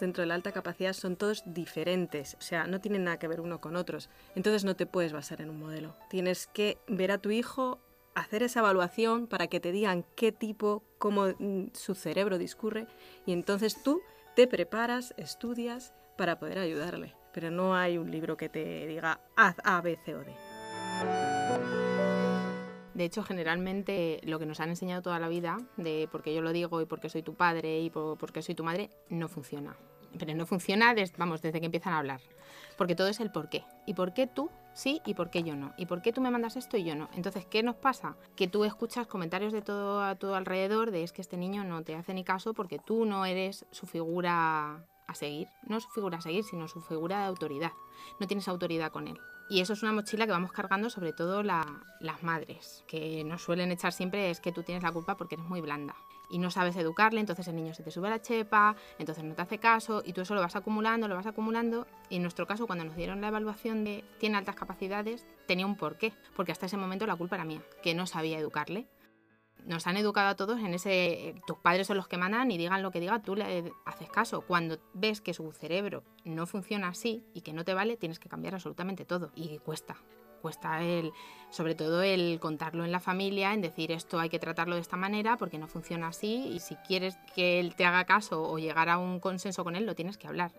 [0.01, 3.41] Dentro de la alta capacidad son todos diferentes, o sea, no tienen nada que ver
[3.41, 4.09] uno con otros.
[4.35, 5.95] Entonces no te puedes basar en un modelo.
[6.11, 7.79] Tienes que ver a tu hijo,
[8.15, 12.87] hacer esa evaluación para que te digan qué tipo, cómo mm, su cerebro discurre
[13.27, 14.03] y entonces tú
[14.35, 17.15] te preparas, estudias para poder ayudarle.
[17.33, 20.52] Pero no hay un libro que te diga haz A, B, C o D.
[22.95, 26.53] De hecho, generalmente lo que nos han enseñado toda la vida, de porque yo lo
[26.53, 29.77] digo y porque soy tu padre y porque soy tu madre, no funciona.
[30.19, 32.21] Pero no funciona, desde, vamos, desde que empiezan a hablar.
[32.77, 33.65] Porque todo es el por qué.
[33.87, 35.73] ¿Y por qué tú sí y por qué yo no?
[35.79, 37.09] ¿Y por qué tú me mandas esto y yo no?
[37.15, 38.17] Entonces, ¿qué nos pasa?
[38.37, 41.83] Que tú escuchas comentarios de todo a tu alrededor de es que este niño no
[41.83, 45.49] te hace ni caso porque tú no eres su figura a seguir.
[45.67, 47.73] No su figura a seguir, sino su figura de autoridad.
[48.21, 49.19] No tienes autoridad con él.
[49.53, 53.71] Y eso es una mochila que vamos cargando sobre todo las madres, que nos suelen
[53.71, 55.95] echar siempre es que tú tienes la culpa porque eres muy blanda
[56.31, 59.35] y no sabes educarle, entonces el niño se te sube a la chepa, entonces no
[59.35, 61.87] te hace caso y tú eso lo vas acumulando, lo vas acumulando.
[62.09, 65.77] Y en nuestro caso, cuando nos dieron la evaluación de tiene altas capacidades, tenía un
[65.77, 68.87] porqué, porque hasta ese momento la culpa era mía, que no sabía educarle
[69.67, 72.83] nos han educado a todos en ese, tus padres son los que mandan y digan
[72.83, 74.43] lo que diga, tú le haces caso.
[74.43, 78.29] Cuando ves que su cerebro no funciona así y que no te vale, tienes que
[78.29, 79.31] cambiar absolutamente todo.
[79.35, 79.97] Y cuesta,
[80.41, 81.13] cuesta el,
[81.51, 84.97] sobre todo el contarlo en la familia, en decir esto hay que tratarlo de esta
[84.97, 88.89] manera porque no funciona así y si quieres que él te haga caso o llegar
[88.89, 90.53] a un consenso con él, lo tienes que hablar.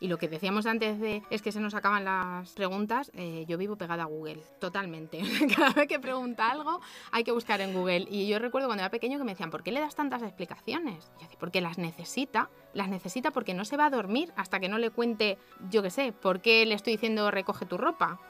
[0.00, 3.56] Y lo que decíamos antes de es que se nos acaban las preguntas, eh, yo
[3.56, 5.20] vivo pegada a Google, totalmente.
[5.56, 6.80] Cada vez que pregunta algo
[7.12, 8.06] hay que buscar en Google.
[8.10, 11.10] Y yo recuerdo cuando era pequeño que me decían, ¿por qué le das tantas explicaciones?
[11.14, 14.68] Yo decía, porque las necesita, las necesita porque no se va a dormir hasta que
[14.68, 15.38] no le cuente,
[15.70, 18.20] yo qué sé, ¿por qué le estoy diciendo recoge tu ropa?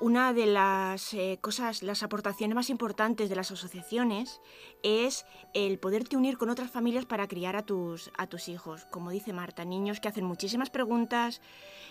[0.00, 4.40] Una de las eh, cosas, las aportaciones más importantes de las asociaciones
[4.84, 8.84] es el poderte unir con otras familias para criar a tus, a tus hijos.
[8.92, 11.40] Como dice Marta, niños que hacen muchísimas preguntas,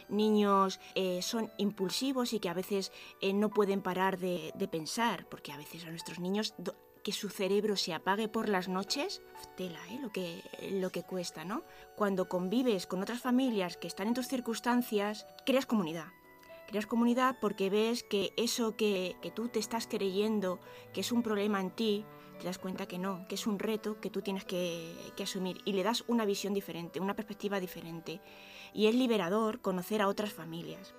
[0.07, 5.51] niños eh, son impulsivos y que a veces eh, no pueden parar de, pensar, porque
[5.51, 6.53] a veces a nuestros niños
[7.03, 9.21] que su cerebro se apague por las noches,
[9.57, 11.63] tela, lo, que, lo que cuesta, ¿no?
[11.97, 16.07] Cuando convives con otras familias que están en tus circunstancias, creas comunidad
[16.67, 20.59] Creas comunidad porque ves que eso que, tú te estás creyendo
[20.93, 22.03] que es un problema en ti,
[22.39, 25.71] te das cuenta que no, que es un reto que tú tienes que, asumir y
[25.71, 28.19] le das una visión diferente, una perspectiva diferente.
[28.73, 30.93] Y es liberador conocer a otras familias.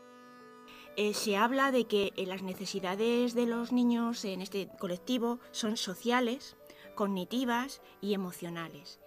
[0.96, 5.76] Eh, se habla de que eh, las necesidades de los niños en este colectivo son
[5.76, 6.56] sociales,
[6.94, 8.98] cognitivas y emocionales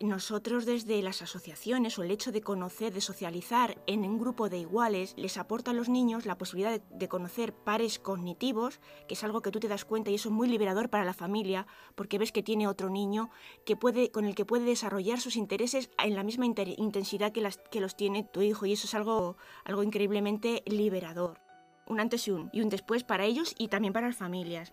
[0.00, 4.58] nosotros desde las asociaciones o el hecho de conocer, de socializar en un grupo de
[4.58, 9.42] iguales, les aporta a los niños la posibilidad de, conocer pares cognitivos, que es algo
[9.42, 12.32] que tú te das cuenta y eso es muy liberador para la familia, porque ves
[12.32, 13.30] que tiene otro niño
[13.66, 17.80] que puede, con el que puede desarrollar sus intereses en la misma intensidad que, que
[17.80, 21.40] los tiene tu hijo y eso es algo, algo increíblemente liberador.
[21.86, 24.72] Un antes y un, y un después para ellos y también para las familias.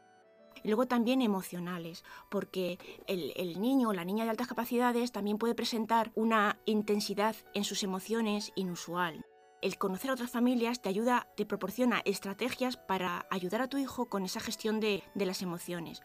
[0.63, 5.55] Y luego también emocionales, porque el, niño o la niña de altas capacidades también puede
[5.55, 9.25] presentar una intensidad en sus emociones inusual.
[9.61, 14.05] El conocer a otras familias te ayuda, te proporciona estrategias para ayudar a tu hijo
[14.05, 16.01] con esa gestión de, de las emociones.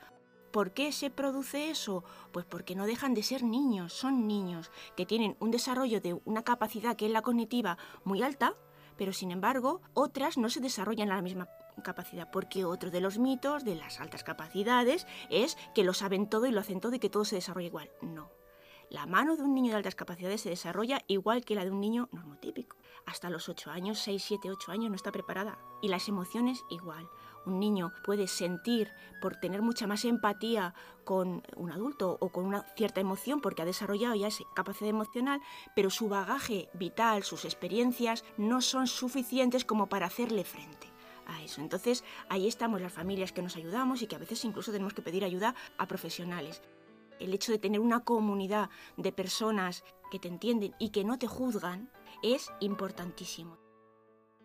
[0.52, 2.04] ¿Por qué se produce eso?
[2.30, 6.44] Pues porque no dejan de ser niños, son niños que tienen un desarrollo de una
[6.44, 8.54] capacidad que es la cognitiva muy alta,
[9.02, 11.48] pero sin embargo otras no se desarrollan a la misma
[11.82, 16.46] capacidad, porque otro de los mitos de las altas capacidades es que lo saben todo
[16.46, 17.90] y lo hacen todo y que todo se desarrolla igual.
[18.00, 18.30] No.
[18.90, 21.80] La mano de un niño de altas capacidades se desarrolla igual que la de un
[21.80, 22.76] niño normotípico.
[23.04, 25.58] Hasta los 8 años, 6, 7, 8 años no está preparada.
[25.82, 27.08] Y las emociones igual.
[27.44, 30.74] Un niño puede sentir por tener mucha más empatía
[31.04, 35.40] con un adulto o con una cierta emoción porque ha desarrollado ya esa capacidad emocional,
[35.74, 40.88] pero su bagaje vital, sus experiencias no son suficientes como para hacerle frente
[41.26, 41.60] a eso.
[41.60, 45.02] Entonces ahí estamos las familias que nos ayudamos y que a veces incluso tenemos que
[45.02, 46.62] pedir ayuda a profesionales.
[47.18, 51.26] El hecho de tener una comunidad de personas que te entienden y que no te
[51.26, 51.90] juzgan
[52.22, 53.61] es importantísimo.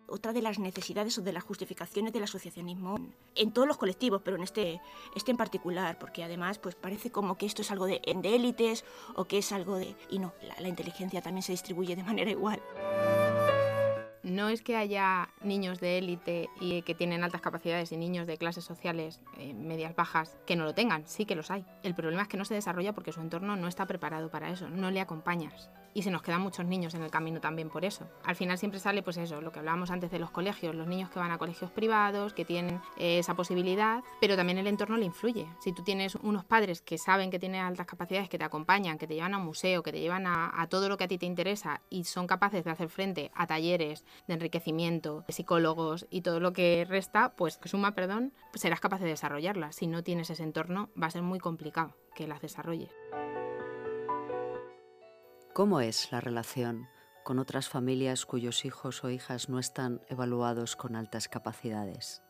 [0.08, 2.98] Otra de las necesidades o de las justificaciones del asociacionismo
[3.34, 4.80] en todos los colectivos, pero en este,
[5.14, 8.84] este en particular, porque además pues parece como que esto es algo de, de élites
[9.14, 9.94] o que es algo de...
[10.10, 12.60] Y no, la, inteligencia también se distribuye de manera igual
[14.22, 18.36] no es que haya niños de élite y que tienen altas capacidades y niños de
[18.36, 21.64] clases sociales eh, medias bajas que no lo tengan, sí que los hay.
[21.82, 24.68] El problema es que no se desarrolla porque su entorno no está preparado para eso,
[24.68, 25.70] no le acompañas.
[25.98, 28.06] Y se nos quedan muchos niños en el camino también por eso.
[28.22, 31.10] Al final siempre sale pues eso, lo que hablábamos antes de los colegios, los niños
[31.10, 35.06] que van a colegios privados, que tienen eh, esa posibilidad, pero también el entorno le
[35.06, 35.48] influye.
[35.58, 39.08] Si tú tienes unos padres que saben que tienen altas capacidades, que te acompañan, que
[39.08, 41.26] te llevan a un museo, que te llevan a, todo lo que a ti te
[41.26, 46.38] interesa y son capaces de hacer frente a talleres de enriquecimiento, de psicólogos y todo
[46.38, 49.74] lo que resta, pues que suma, perdón, pues serás capaz de desarrollarlas.
[49.74, 52.90] Si no tienes ese entorno, va a ser muy complicado que las desarrolles.
[55.54, 56.88] ¿Cómo es la relación
[57.24, 62.22] con otras familias cuyos hijos o hijas no están evaluados con altas capacidades?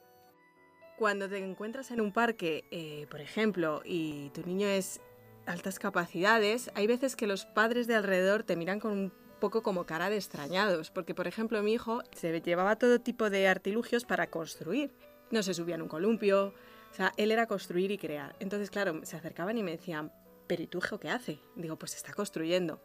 [0.97, 5.01] Cuando te encuentras en un parque, eh, por ejemplo, y tu niño es
[5.47, 9.87] altas capacidades, hay veces que los padres de alrededor te miran con un poco como
[9.87, 14.31] cara de extrañados, porque por ejemplo mi hijo se llevaba todo tipo de artilugios para
[14.31, 14.93] construir.
[15.31, 16.55] No se subía en un columpio,
[16.91, 18.35] o sea, él era construir y crear.
[18.41, 20.13] Entonces, claro, se acercaban y me decían,
[20.47, 21.41] pero ¿y tu hijo qué hace?
[21.55, 22.81] Digo, pues está construyendo.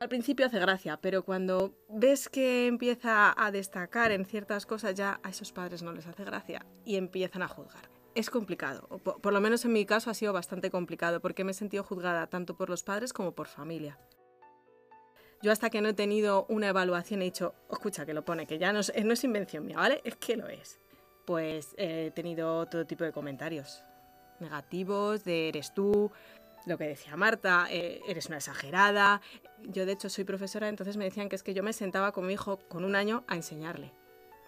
[0.00, 5.20] Al principio hace gracia, pero cuando ves que empieza a destacar en ciertas cosas, ya
[5.22, 7.90] a esos padres no les hace gracia y empiezan a juzgar.
[8.14, 11.54] Es complicado, por, lo menos en mi caso ha sido bastante complicado, porque me he
[11.54, 13.98] sentido juzgada tanto por los padres como por familia.
[15.42, 18.58] Yo hasta que no he tenido una evaluación he dicho, escucha, que lo pone, que
[18.58, 20.00] ya no es, no es invención mía, ¿vale?
[20.04, 20.80] Es que lo es.
[21.26, 23.84] Pues he tenido todo tipo de comentarios
[24.40, 26.10] negativos, de eres tú,
[26.66, 29.20] lo que decía Marta, eh, eres una exagerada.
[29.62, 32.26] Yo de hecho soy profesora, entonces me decían que es que yo me sentaba con
[32.26, 33.92] mi hijo con un año a enseñarle.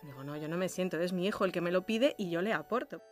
[0.03, 2.31] Digo, no, yo no me siento, es mi hijo el que me lo pide y
[2.31, 3.03] yo le aporto.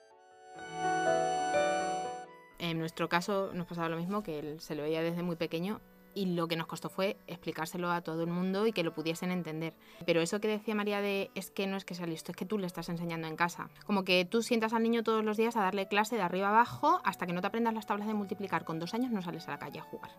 [2.59, 5.81] En nuestro caso nos pasaba lo mismo, que él se lo veía desde muy pequeño
[6.15, 9.31] y lo que nos costó fue explicárselo a todo el mundo y que lo pudiesen
[9.31, 9.75] entender.
[10.07, 12.47] Pero eso que decía María de es que no es que sea listo, es que
[12.47, 13.71] tú le estás enseñando en casa.
[13.87, 17.01] Como que tú sientas al niño todos los días a darle clase de arriba abajo
[17.05, 19.53] hasta que no te aprendas las tablas de multiplicar con dos años no sales a
[19.53, 20.11] la calle a jugar.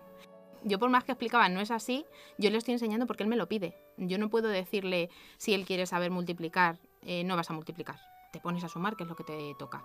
[0.63, 2.05] Yo por más que explicaba no es así,
[2.37, 3.75] yo le estoy enseñando porque él me lo pide.
[3.97, 7.99] Yo no puedo decirle si él quiere saber multiplicar, eh, no vas a multiplicar.
[8.31, 9.83] Te pones a sumar, que es lo que te toca.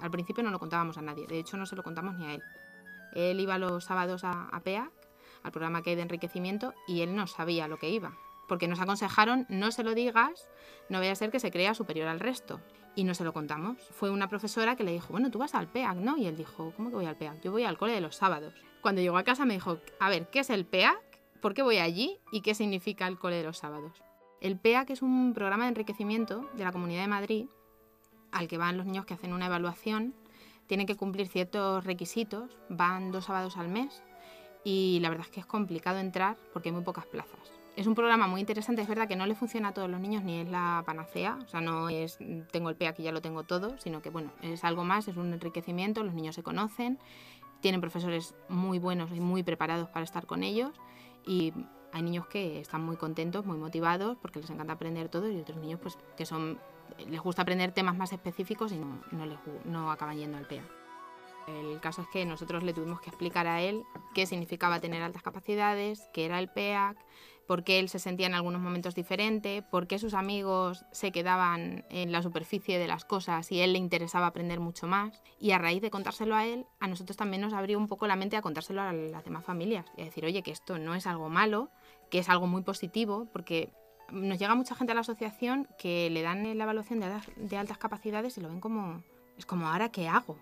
[0.00, 2.34] Al principio no lo contábamos a nadie, de hecho no se lo contamos ni a
[2.34, 2.42] él.
[3.14, 4.90] Él iba los sábados a, a PEA,
[5.46, 8.16] al programa que hay de enriquecimiento, y él no sabía lo que iba.
[8.48, 10.50] Porque nos aconsejaron, no se lo digas,
[10.88, 12.60] no vaya a ser que se crea superior al resto.
[12.96, 13.78] Y no se lo contamos.
[13.92, 16.16] Fue una profesora que le dijo, bueno, tú vas al PEAC, ¿no?
[16.16, 17.42] Y él dijo, ¿cómo que voy al PEAC?
[17.42, 18.54] Yo voy al cole de los sábados.
[18.80, 20.98] Cuando llegó a casa me dijo, a ver, ¿qué es el PEAC?
[21.40, 22.18] ¿Por qué voy allí?
[22.32, 24.02] ¿Y qué significa el cole de los sábados?
[24.40, 27.46] El PEAC es un programa de enriquecimiento de la Comunidad de Madrid
[28.32, 30.14] al que van los niños que hacen una evaluación.
[30.66, 34.02] Tienen que cumplir ciertos requisitos, van dos sábados al mes
[34.66, 37.38] y la verdad es que es complicado entrar porque hay muy pocas plazas.
[37.76, 40.24] Es un programa muy interesante, es verdad que no le funciona a todos los niños
[40.24, 42.18] ni es la panacea, o sea, no es
[42.50, 45.16] tengo el PEAC y ya lo tengo todo, sino que bueno, es algo más, es
[45.16, 46.98] un enriquecimiento, los niños se conocen,
[47.60, 50.72] tienen profesores muy buenos y muy preparados para estar con ellos
[51.24, 51.52] y
[51.92, 55.58] hay niños que están muy contentos, muy motivados porque les encanta aprender todo y otros
[55.58, 56.58] niños pues que son
[57.08, 60.75] les gusta aprender temas más específicos y no, no, les, no acaban yendo al PEAC.
[61.46, 65.22] El caso es que nosotros le tuvimos que explicar a él qué significaba tener altas
[65.22, 66.96] capacidades, qué era el PEAC,
[67.46, 71.84] por qué él se sentía en algunos momentos diferente, por qué sus amigos se quedaban
[71.90, 75.22] en la superficie de las cosas y él le interesaba aprender mucho más.
[75.38, 78.16] Y a raíz de contárselo a él, a nosotros también nos abrió un poco la
[78.16, 81.06] mente a contárselo a las demás familias y a decir, oye, que esto no es
[81.06, 81.70] algo malo,
[82.10, 83.70] que es algo muy positivo, porque
[84.10, 87.78] nos llega mucha gente a la asociación que le dan la evaluación de, de altas
[87.78, 89.02] capacidades y lo ven como,
[89.36, 90.36] es como, ¿ahora qué hago?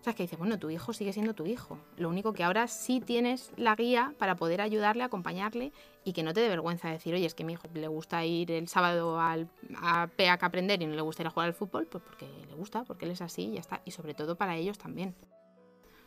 [0.00, 1.78] O sea, que dices, bueno, tu hijo sigue siendo tu hijo.
[1.96, 5.72] Lo único que ahora sí tienes la guía para poder ayudarle, acompañarle
[6.04, 8.24] y que no te dé vergüenza decir, oye, es que a mi hijo le gusta
[8.24, 11.48] ir el sábado al, a PEAC a aprender y no le gusta ir a jugar
[11.48, 13.82] al fútbol, pues porque le gusta, porque él es así y ya está.
[13.84, 15.16] Y sobre todo para ellos también.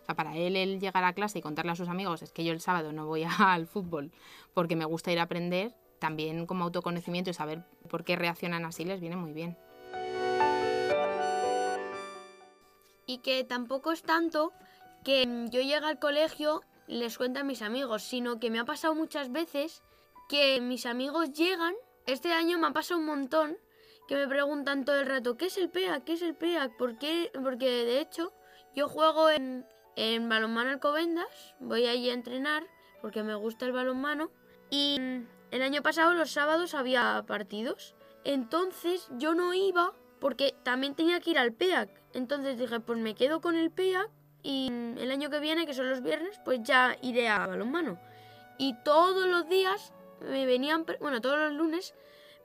[0.01, 2.43] O sea, para él, el llegar a clase y contarle a sus amigos, es que
[2.43, 4.11] yo el sábado no voy al fútbol
[4.53, 8.85] porque me gusta ir a aprender, también como autoconocimiento y saber por qué reaccionan así
[8.85, 9.57] les viene muy bien.
[13.11, 14.53] Y que tampoco es tanto
[15.03, 18.95] que yo llegue al colegio les cuente a mis amigos, sino que me ha pasado
[18.95, 19.83] muchas veces
[20.29, 21.73] que mis amigos llegan,
[22.05, 23.57] este año me ha pasado un montón,
[24.07, 26.05] que me preguntan todo el rato, ¿qué es el PEAC?
[26.05, 26.77] ¿Qué es el PEAC?
[26.77, 27.31] ¿Por qué?
[27.43, 28.33] Porque de hecho
[28.75, 29.65] yo juego en,
[29.97, 32.63] en balonmano Alcobendas, voy allí a entrenar
[33.01, 34.31] porque me gusta el balonmano
[34.69, 34.97] y
[35.51, 37.93] el año pasado los sábados había partidos,
[38.23, 41.89] entonces yo no iba porque también tenía que ir al PEAC.
[42.13, 44.07] Entonces dije, pues me quedo con el PEAC
[44.43, 47.99] y el año que viene, que son los viernes, pues ya iré a balonmano.
[48.59, 51.95] Y todos los días me venían, bueno, todos los lunes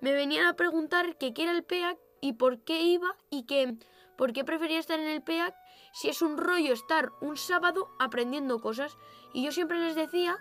[0.00, 3.76] me venían a preguntar qué era el PEAC y por qué iba y que
[4.16, 5.54] por qué prefería estar en el PEAC
[5.92, 8.96] si es un rollo estar un sábado aprendiendo cosas.
[9.34, 10.38] Y yo siempre les decía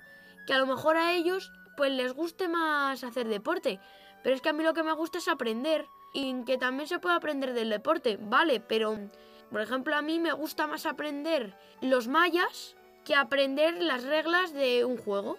[0.48, 3.82] que a lo mejor a ellos pues les guste más hacer deporte.
[4.24, 6.98] Pero es que a mí lo que me gusta es aprender y que también se
[7.00, 8.98] puede aprender del deporte, vale, pero
[9.52, 14.86] por ejemplo a mí me gusta más aprender los mayas que aprender las reglas de
[14.86, 15.38] un juego.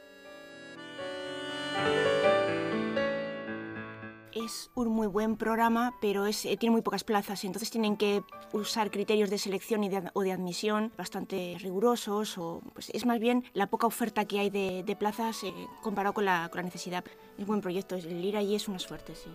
[4.36, 8.22] es un muy buen programa, pero es, eh, tiene muy pocas plazas, entonces tienen que
[8.53, 13.18] usar criterios de selección y de, o de admisión bastante rigurosos, o pues es más
[13.18, 16.64] bien la poca oferta que hay de, de plazas eh, comparado con la, con la
[16.64, 17.03] necesidad.
[17.36, 19.30] Es un buen proyecto, el ir allí es una suerte, sí.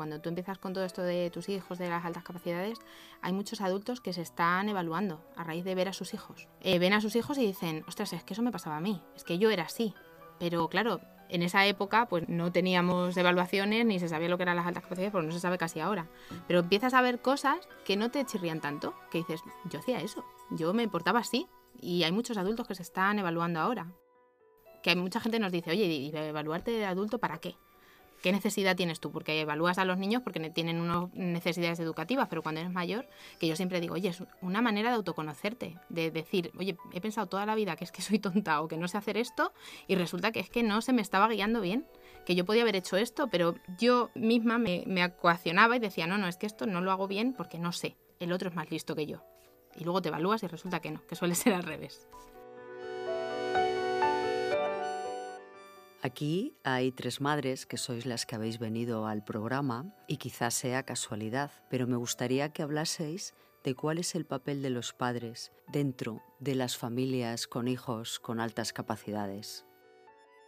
[0.00, 2.78] Cuando tú empiezas con todo esto de tus hijos, de las altas capacidades,
[3.20, 6.48] hay muchos adultos que se están evaluando a raíz de ver a sus hijos.
[6.62, 9.02] Eh, ven a sus hijos y dicen, ostras, es que eso me pasaba a mí,
[9.14, 9.92] es que yo era así.
[10.38, 14.56] Pero claro, en esa época pues no teníamos evaluaciones ni se sabía lo que eran
[14.56, 16.08] las altas capacidades, porque no se sabe casi ahora.
[16.48, 20.24] Pero empiezas a ver cosas que no te chirrían tanto, que dices, yo hacía eso,
[20.48, 21.46] yo me portaba así.
[21.78, 23.92] Y hay muchos adultos que se están evaluando ahora.
[24.82, 27.58] Que hay mucha gente nos dice, oye, ¿y evaluarte de adulto para qué?
[28.22, 29.10] ¿Qué necesidad tienes tú?
[29.10, 33.08] Porque evalúas a los niños porque tienen unas necesidades educativas, pero cuando eres mayor,
[33.38, 37.26] que yo siempre digo, oye, es una manera de autoconocerte, de decir, oye, he pensado
[37.28, 39.52] toda la vida que es que soy tonta o que no sé hacer esto
[39.86, 41.86] y resulta que es que no se me estaba guiando bien,
[42.26, 46.28] que yo podía haber hecho esto, pero yo misma me, me y decía, no, no,
[46.28, 48.94] es que esto no lo hago bien porque no sé, el otro es más listo
[48.94, 49.22] que yo.
[49.76, 52.06] Y luego te evalúas y resulta que no, que suele ser al revés.
[56.02, 60.84] Aquí hay tres madres que sois las que habéis venido al programa y quizás sea
[60.84, 63.34] casualidad, pero me gustaría que hablaseis
[63.64, 68.40] de cuál es el papel de los padres dentro de las familias con hijos con
[68.40, 69.66] altas capacidades.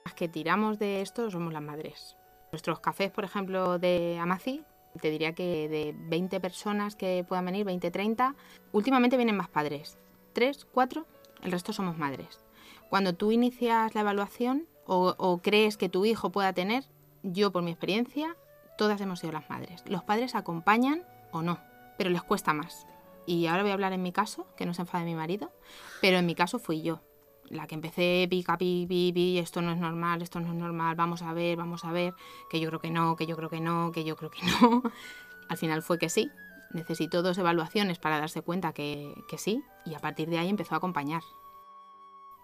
[0.06, 2.16] Las que tiramos de esto somos las madres.
[2.52, 4.64] Nuestros cafés, por ejemplo, de Amaci,
[5.02, 8.34] te diría que de 20 personas que puedan venir, 20, 30,
[8.72, 9.98] últimamente vienen más padres.
[10.32, 11.06] Tres, cuatro,
[11.42, 12.40] el resto somos madres.
[12.88, 16.84] Cuando tú inicias la evaluación, o, crees que tu hijo pueda tener,
[17.22, 18.36] yo por mi experiencia,
[18.76, 19.82] todas hemos sido las madres.
[19.86, 21.58] Los padres acompañan o no,
[21.98, 22.86] pero les cuesta más.
[23.26, 25.52] Y ahora voy a hablar en mi caso, que no se enfade mi marido,
[26.00, 27.00] pero en mi caso fui yo.
[27.48, 30.96] La que empecé pica, pi, pi, pi, esto no es normal, esto no es normal,
[30.96, 32.14] vamos a ver, vamos a ver,
[32.50, 34.82] que yo creo que no, que yo creo que no, que yo creo que no.
[35.48, 36.30] Al final fue que sí.
[36.72, 40.74] Necesitó dos evaluaciones para darse cuenta que, que sí, y a partir de ahí empezó
[40.74, 41.20] a acompañar.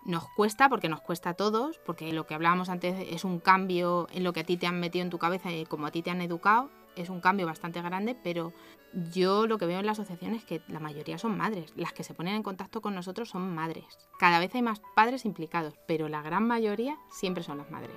[0.09, 4.07] Nos cuesta porque nos cuesta a todos, porque lo que hablábamos antes es un cambio
[4.11, 6.01] en lo que a ti te han metido en tu cabeza y como a ti
[6.01, 8.55] te han educado, es un cambio bastante grande, pero
[9.13, 11.75] yo lo que veo en la asociación es que la mayoría son madres.
[11.77, 13.85] Las que se ponen en contacto con nosotros son madres.
[14.19, 17.95] Cada vez hay más padres implicados, pero la gran mayoría siempre son las madres.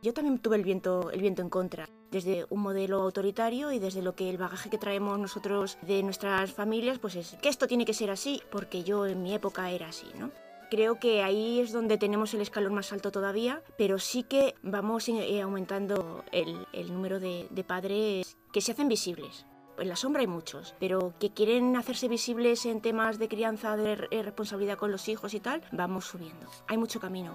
[0.00, 4.00] Yo también tuve el viento, el viento en contra, desde un modelo autoritario y desde
[4.00, 7.84] lo que el bagaje que traemos nosotros de nuestras familias, pues es que esto tiene
[7.84, 10.30] que ser así, porque yo en mi época era así, ¿no?
[10.70, 15.08] Creo que ahí es donde tenemos el escalón más alto todavía, pero sí que vamos
[15.08, 19.46] eh, aumentando el, número de, padres que se hacen visibles.
[19.78, 24.06] En la sombra hay muchos, pero que quieren hacerse visibles en temas de crianza, de
[24.12, 26.46] eh, responsabilidad con los hijos y tal, vamos subiendo.
[26.68, 27.34] Hay mucho camino.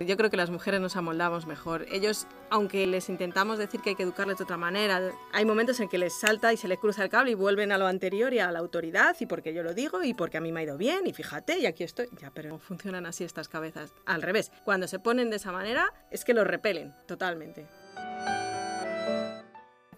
[0.00, 1.86] Yo creo que las mujeres nos amoldamos mejor.
[1.90, 5.00] Ellos, aunque les intentamos decir que hay que educarles de otra manera,
[5.32, 7.78] hay momentos en que les salta y se les cruza el cable y vuelven a
[7.78, 10.52] lo anterior y a la autoridad y porque yo lo digo y porque a mí
[10.52, 12.08] me ha ido bien y fíjate y aquí estoy.
[12.20, 13.92] Ya, pero no funcionan así estas cabezas.
[14.06, 17.66] Al revés, cuando se ponen de esa manera es que los repelen totalmente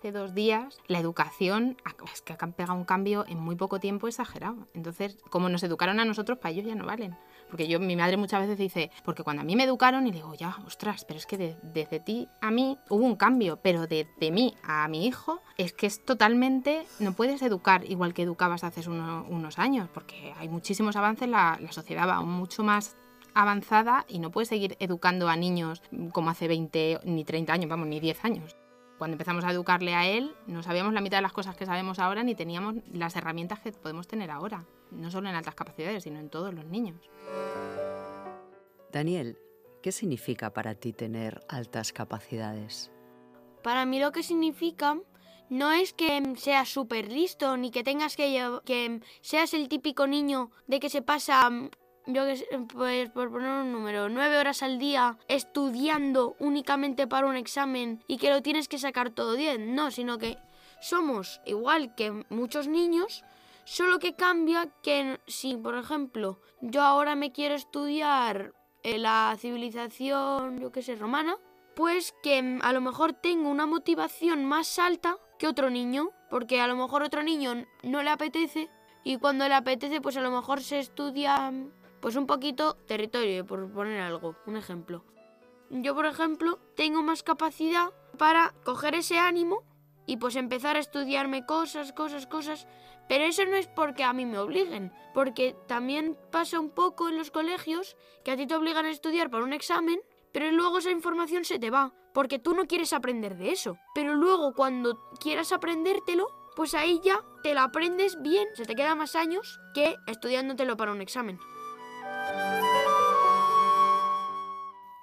[0.00, 1.76] hace dos días la educación
[2.10, 4.66] es que han pegado un cambio en muy poco tiempo exagerado.
[4.72, 7.18] Entonces, como nos educaron a nosotros, para ellos ya no valen.
[7.50, 10.32] Porque yo, mi madre muchas veces dice, porque cuando a mí me educaron y digo,
[10.34, 14.54] ya, ostras, pero es que desde ti a mí hubo un cambio, pero de, mí
[14.62, 19.58] a mi hijo es que es totalmente, no puedes educar igual que educabas hace unos
[19.58, 22.96] años, porque hay muchísimos avances, la, sociedad va mucho más
[23.34, 25.82] avanzada y no puedes seguir educando a niños
[26.12, 28.56] como hace 20 ni 30 años, vamos, ni 10 años
[29.00, 31.98] cuando empezamos a educarle a él, no sabíamos la mitad de las cosas que sabemos
[31.98, 36.18] ahora ni teníamos las herramientas que podemos tener ahora, no solo en altas capacidades, sino
[36.18, 37.08] en todos los niños.
[38.92, 39.38] Daniel,
[39.82, 42.92] ¿qué significa para ti tener altas capacidades?
[43.62, 44.98] Para mí lo que significa
[45.48, 50.50] no es que seas súper listo ni que tengas que, que seas el típico niño
[50.66, 51.50] de que se pasa
[52.06, 57.36] yo que pues por poner un número, nueve horas al día estudiando únicamente para un
[57.36, 59.74] examen y que lo tienes que sacar todo bien.
[59.74, 60.38] No, sino que
[60.80, 63.24] somos igual que muchos niños,
[63.64, 70.72] solo que cambia que si, por ejemplo, yo ahora me quiero estudiar la civilización, yo
[70.72, 71.36] que sé, romana,
[71.76, 76.66] pues que a lo mejor tengo una motivación más alta que otro niño, porque a
[76.66, 78.68] lo mejor otro niño no le apetece
[79.04, 81.52] y cuando le apetece pues a lo mejor se estudia
[82.00, 85.04] pues un poquito territorio, por poner algo, un ejemplo.
[85.70, 89.62] Yo, por ejemplo, tengo más capacidad para coger ese ánimo
[90.06, 92.66] y pues empezar a estudiarme cosas, cosas, cosas.
[93.08, 97.16] Pero eso no es porque a mí me obliguen, porque también pasa un poco en
[97.16, 100.00] los colegios que a ti te obligan a estudiar para un examen,
[100.32, 103.78] pero luego esa información se te va, porque tú no quieres aprender de eso.
[103.94, 106.26] Pero luego cuando quieras aprendértelo,
[106.56, 110.92] pues ahí ya te lo aprendes bien, se te queda más años que estudiándotelo para
[110.92, 111.38] un examen.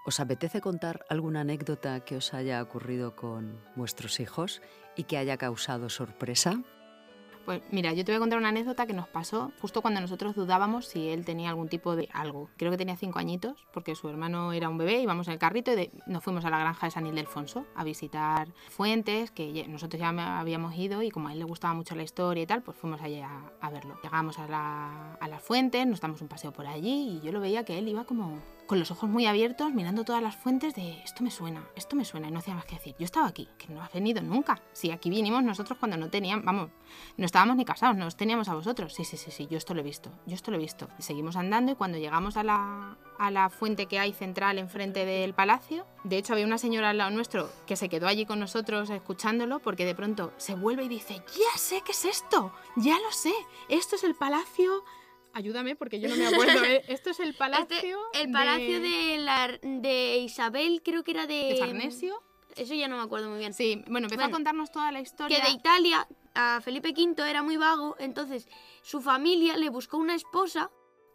[0.07, 4.61] ¿Os apetece contar alguna anécdota que os haya ocurrido con vuestros hijos
[4.95, 6.63] y que haya causado sorpresa?
[7.43, 10.33] Pues mira, yo te voy a contar una anécdota que nos pasó justo cuando nosotros
[10.33, 12.49] dudábamos si él tenía algún tipo de algo.
[12.55, 15.73] Creo que tenía cinco añitos porque su hermano era un bebé, íbamos en el carrito
[15.73, 20.39] y nos fuimos a la granja de San Ildefonso a visitar fuentes que nosotros ya
[20.39, 23.01] habíamos ido y como a él le gustaba mucho la historia y tal, pues fuimos
[23.01, 23.99] allí a, verlo.
[24.01, 27.41] Llegamos a la, a las fuentes, nos damos un paseo por allí y yo lo
[27.41, 31.01] veía que él iba como con los ojos muy abiertos, mirando todas las fuentes de
[31.03, 33.47] esto me suena, esto me suena, y no hacía más que decir, yo estaba aquí,
[33.57, 34.61] que no has venido nunca.
[34.73, 36.69] Si aquí vinimos nosotros cuando no teníamos, vamos,
[37.15, 38.93] no estábamos ni casados, nos teníamos a vosotros.
[38.93, 40.89] Sí, sí, sí, sí, yo esto lo he visto, yo esto lo he visto.
[40.99, 45.33] Seguimos andando y cuando llegamos a la, a la fuente que hay central enfrente del
[45.33, 48.89] palacio, de hecho había una señora al lado nuestro que se quedó allí con nosotros
[48.89, 53.11] escuchándolo porque de pronto se vuelve y dice, ya sé qué es esto, ya lo
[53.11, 53.33] sé,
[53.69, 54.83] esto es el palacio
[55.33, 56.63] Ayúdame porque yo no me acuerdo.
[56.63, 56.83] ¿eh?
[56.87, 57.99] Esto es el este, palacio.
[58.13, 59.17] el palacio de...
[59.19, 61.53] la, de Isabel, creo que era de.
[61.53, 62.23] ¿De Farnesio?
[62.55, 63.53] Eso ya no me acuerdo muy bien.
[63.53, 65.37] Sí, bueno, empezó a contarnos toda la historia.
[65.37, 68.47] Que de Italia, a Felipe V era muy vago, entonces
[68.81, 70.71] su familia le buscó una esposa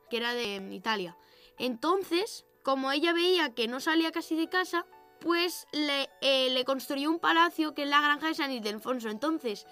[0.09, 1.17] que era de Italia.
[1.59, 4.87] Entonces, como ella veía que no salía casi de casa,
[5.21, 9.09] pues le, eh, le construyó un palacio que es la granja de San Ildefonso.
[9.09, 9.67] Entonces,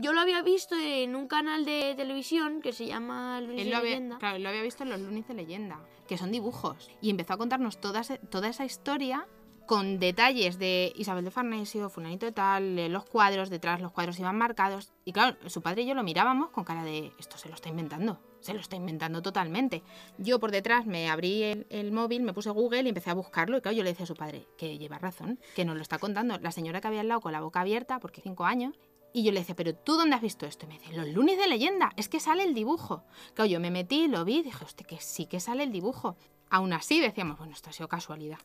[0.00, 4.18] yo lo había visto en un canal de televisión que se llama Lunes de Leyenda.
[4.18, 6.90] Claro, lo había visto en los Lunes de Leyenda, que son dibujos.
[7.00, 9.26] Y empezó a contarnos toda, toda esa historia
[9.66, 14.36] con detalles de Isabel de Farnesio, fulanito de tal, los cuadros, detrás los cuadros iban
[14.36, 14.92] marcados.
[15.04, 17.68] Y claro, su padre y yo lo mirábamos con cara de, esto se lo está
[17.68, 19.82] inventando, se lo está inventando totalmente.
[20.18, 23.56] Yo por detrás me abrí el, el, móvil, me puse Google y empecé a buscarlo.
[23.56, 25.98] Y claro, yo le decía a su padre, que lleva razón, que nos lo está
[25.98, 26.38] contando.
[26.38, 28.78] La señora que había al lado con la boca abierta, porque cinco años,
[29.16, 30.66] y yo le decía, ¿pero tú dónde has visto esto?
[30.66, 33.04] Y me dice, los lunes de leyenda, es que sale el dibujo.
[33.34, 36.16] Claro, yo me metí, lo vi dije, hostia, que sí que sale el dibujo.
[36.50, 38.38] Aún así decíamos, bueno, esto ha sido casualidad.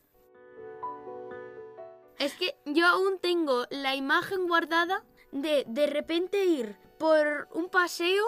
[2.20, 8.24] Es que yo aún tengo la imagen guardada de de repente ir por un paseo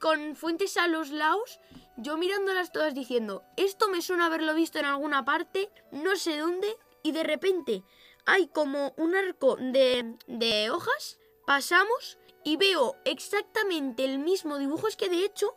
[0.00, 1.60] con fuentes a los lados,
[1.98, 6.74] yo mirándolas todas diciendo, esto me suena haberlo visto en alguna parte, no sé dónde,
[7.02, 7.84] y de repente
[8.24, 11.18] hay como un arco de, de hojas
[11.54, 14.88] Pasamos y veo exactamente el mismo dibujo.
[14.88, 15.54] Es que de hecho,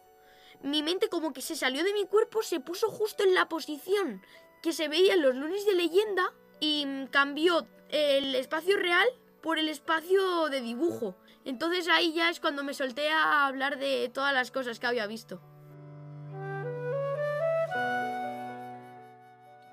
[0.62, 4.22] mi mente como que se salió de mi cuerpo, se puso justo en la posición
[4.62, 9.08] que se veía en los lunes de leyenda y cambió el espacio real
[9.42, 11.16] por el espacio de dibujo.
[11.46, 15.08] Entonces ahí ya es cuando me solté a hablar de todas las cosas que había
[15.08, 15.40] visto.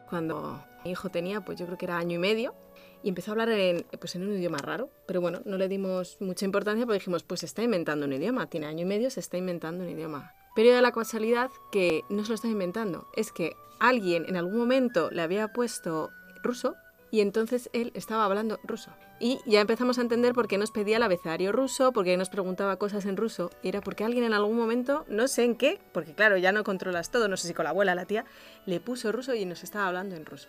[0.09, 2.55] Cuando mi hijo tenía, pues yo creo que era año y medio,
[3.03, 6.17] y empezó a hablar en, pues en un idioma raro, pero bueno, no le dimos
[6.21, 9.21] mucha importancia porque dijimos, pues se está inventando un idioma, tiene año y medio, se
[9.21, 10.33] está inventando un idioma.
[10.55, 14.59] Pero de la casualidad que no se lo está inventando, es que alguien en algún
[14.59, 16.11] momento le había puesto
[16.43, 16.75] ruso
[17.11, 18.91] y entonces él estaba hablando ruso.
[19.21, 22.29] Y ya empezamos a entender por qué nos pedía el abecedario ruso, por qué nos
[22.29, 23.51] preguntaba cosas en ruso.
[23.63, 27.11] Era porque alguien en algún momento, no sé en qué, porque claro, ya no controlas
[27.11, 28.25] todo, no sé si con la abuela, la tía,
[28.67, 30.49] le puso ruso y nos estaba hablando en ruso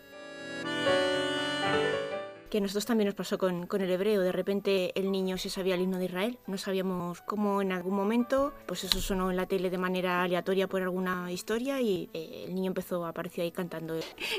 [2.54, 4.22] que a nosotros también nos pasó con, con, el hebreo.
[4.22, 6.38] De repente el niño se sabía el himno de Israel.
[6.46, 10.68] No sabíamos cómo en algún momento, pues eso sonó en la tele de manera aleatoria
[10.68, 13.96] por alguna historia y eh, el niño empezó, apareció ahí cantando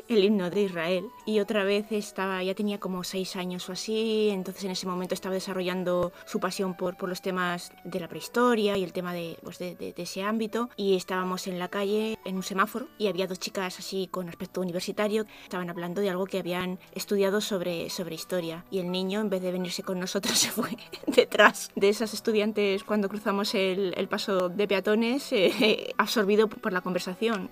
[0.09, 1.09] el, himno de Israel.
[1.27, 5.15] Y otra vez estaba, ya tenía como seis años o así, entonces en ese momento
[5.15, 9.39] estaba desarrollando su pasión por, por los temas de la prehistoria y el tema de,
[9.43, 10.71] pues de, de, de ese ámbito.
[10.77, 14.61] Y estábamos en la calle, en un semáforo, y había dos chicas así con aspecto
[14.61, 18.67] universitario, estaban hablando de algo que habían estudiado sobre, sobre sobre historia.
[18.71, 20.77] Y el niño, en vez de venirse con nosotros, se fue
[21.07, 26.83] detrás de esas estudiantes cuando cruzamos el, el paso de peatones, eh, absorbido por la
[26.83, 27.51] conversación.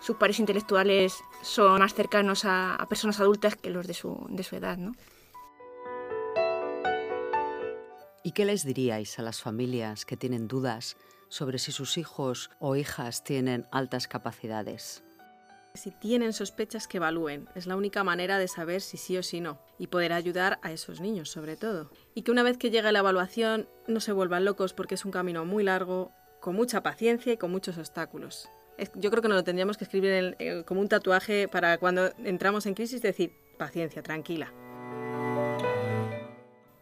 [0.00, 4.42] Sus pares intelectuales son más cercanos a, a personas adultas que los de su, de
[4.42, 4.92] su edad, ¿no?
[8.24, 10.96] ¿Y qué les diríais a las familias que tienen dudas
[11.28, 15.04] sobre si sus hijos o hijas tienen altas capacidades?
[15.76, 19.40] Si tienen sospechas que evalúen, es la única manera de saber si sí o si
[19.40, 21.90] no, y poder ayudar a esos niños sobre todo.
[22.14, 25.10] Y que una vez que llegue la evaluación no se vuelvan locos porque es un
[25.10, 28.48] camino muy largo, con mucha paciencia y con muchos obstáculos.
[28.94, 32.74] Yo creo que nos lo tendríamos que escribir como un tatuaje para cuando entramos en
[32.74, 34.52] crisis, decir, paciencia, tranquila.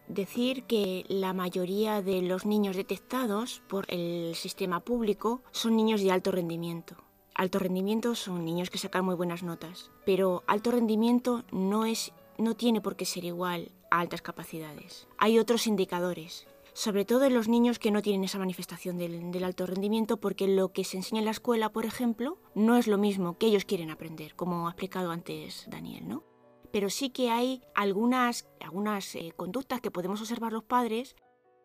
[0.07, 6.11] Decir que la mayoría de los niños detectados por el sistema público son niños de
[6.11, 6.95] alto rendimiento.
[7.35, 12.55] Alto rendimiento son niños que sacan muy buenas notas, pero alto rendimiento no, es, no
[12.55, 15.07] tiene por qué ser igual a altas capacidades.
[15.17, 19.65] Hay otros indicadores sobre todo en los niños que no tienen esa manifestación del, alto
[19.65, 23.37] rendimiento, porque lo que se enseña en la escuela, por ejemplo, no es lo mismo
[23.37, 26.23] que ellos quieren aprender, como ha explicado antes Daniel, ¿no?
[26.71, 31.15] Pero sí que hay algunas, algunas eh, conductas que podemos observar los padres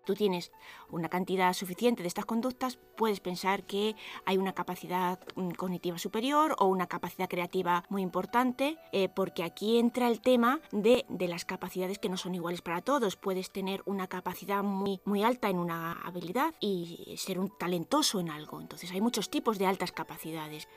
[0.05, 0.53] tú tienes
[0.90, 3.94] una cantidad suficiente de estas conductas, puedes pensar que
[4.24, 9.78] hay una capacidad mm, cognitiva superior o una capacidad creativa muy importante, eh, porque aquí
[9.78, 13.16] entra el tema de, de, las capacidades que no son iguales para todos.
[13.16, 18.30] Puedes tener una capacidad muy, muy alta en una habilidad y ser un talentoso en
[18.30, 18.61] algo.
[18.61, 20.68] Entonces hay muchos tipos de altas capacidades.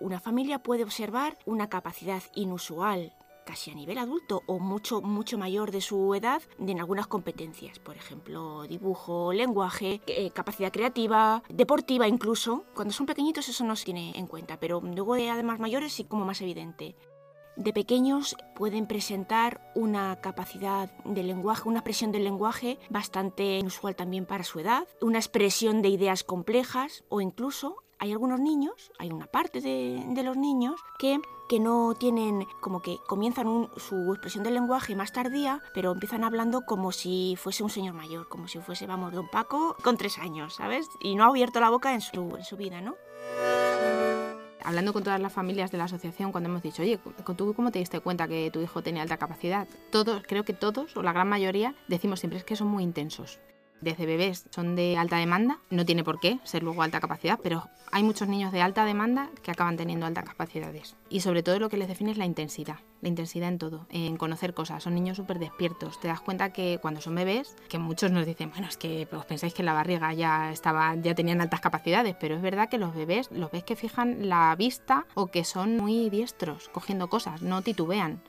[0.00, 3.12] Una familia puede observar una capacidad inusual
[3.44, 7.96] casi a nivel adulto o mucho, mucho mayor de su edad en algunas competencias, por
[7.96, 12.64] ejemplo, dibujo, lenguaje, eh, capacidad creativa, deportiva incluso.
[12.74, 16.04] Cuando son pequeñitos eso no se tiene en cuenta, pero luego de además mayores sí
[16.04, 16.96] como más evidente.
[17.56, 24.24] De pequeños pueden presentar una capacidad de lenguaje, una expresión del lenguaje bastante inusual también
[24.24, 29.26] para su edad, una expresión de ideas complejas o incluso hay algunos niños, hay una
[29.26, 34.96] parte de, los niños que que no tienen, como que comienzan su expresión del lenguaje
[34.96, 39.12] más tardía, pero empiezan hablando como si fuese un señor mayor, como si fuese, vamos,
[39.12, 40.88] don Paco con tres años, ¿sabes?
[41.02, 42.96] Y no ha abierto la boca en su, en su vida, ¿no?
[44.64, 46.98] hablando con todas las familias de la asociación, cuando hemos dicho, oye,
[47.36, 49.68] ¿tú cómo te diste cuenta que tu hijo tenía alta capacidad?
[49.90, 53.40] Todos, creo que todos, o la gran mayoría, decimos siempre es que son muy intensos
[53.82, 57.68] desde bebés son de alta demanda, no tiene por qué ser luego alta capacidad, pero
[57.90, 60.96] hay muchos niños de alta demanda que acaban teniendo altas capacidades.
[61.10, 64.16] Y sobre todo lo que les define es la intensidad, la intensidad en todo, en
[64.16, 64.82] conocer cosas.
[64.82, 66.00] Son niños súper despiertos.
[66.00, 69.26] Te das cuenta que cuando son bebés, que muchos nos dicen, bueno, es que os
[69.26, 72.94] pensáis que la barriga ya estaba, ya tenían altas capacidades, pero es verdad que los
[72.94, 77.62] bebés los ves que fijan la vista o que son muy diestros cogiendo cosas, no
[77.62, 78.22] titubean.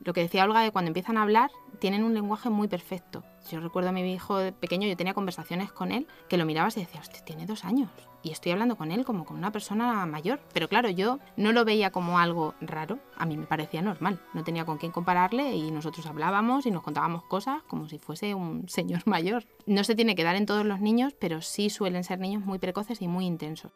[0.00, 3.24] Lo que decía Olga de cuando empiezan a hablar, tienen un lenguaje muy perfecto.
[3.50, 6.80] Yo recuerdo a mi hijo pequeño, yo tenía conversaciones con él que lo mirabas y
[6.80, 7.90] decías, tiene dos años.
[8.22, 10.40] Y estoy hablando con él como con una persona mayor.
[10.52, 13.00] Pero claro, yo no lo veía como algo raro.
[13.16, 14.20] A mí me parecía normal.
[14.32, 18.34] No tenía con quién compararle y nosotros hablábamos y nos contábamos cosas como si fuese
[18.34, 19.44] un señor mayor.
[19.66, 22.58] No se tiene que dar en todos los niños, pero sí suelen ser niños muy
[22.58, 23.72] precoces y muy intensos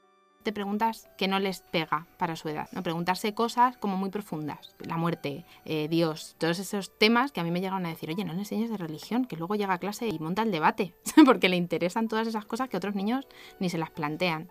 [0.52, 2.82] preguntas que no les pega para su edad, ¿no?
[2.82, 7.50] Preguntarse cosas como muy profundas, la muerte, eh, Dios, todos esos temas que a mí
[7.50, 10.08] me llegaron a decir, oye, no le enseñes de religión, que luego llega a clase
[10.08, 10.94] y monta el debate,
[11.24, 13.26] porque le interesan todas esas cosas que otros niños
[13.60, 14.48] ni se las plantean.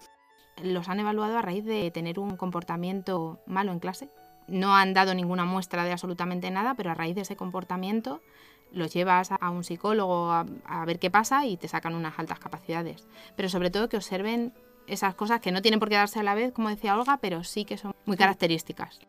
[0.62, 4.10] Los han evaluado a raíz de tener un comportamiento malo en clase.
[4.48, 8.22] No han dado ninguna muestra de absolutamente nada, pero a raíz de ese comportamiento
[8.72, 13.08] los llevas a un psicólogo a, ver qué pasa y te sacan unas altas capacidades.
[13.36, 14.54] Pero sobre todo que observen
[14.88, 17.44] esas cosas que no tienen por qué darse a la vez, como decía Olga, pero
[17.44, 19.00] sí que son muy características.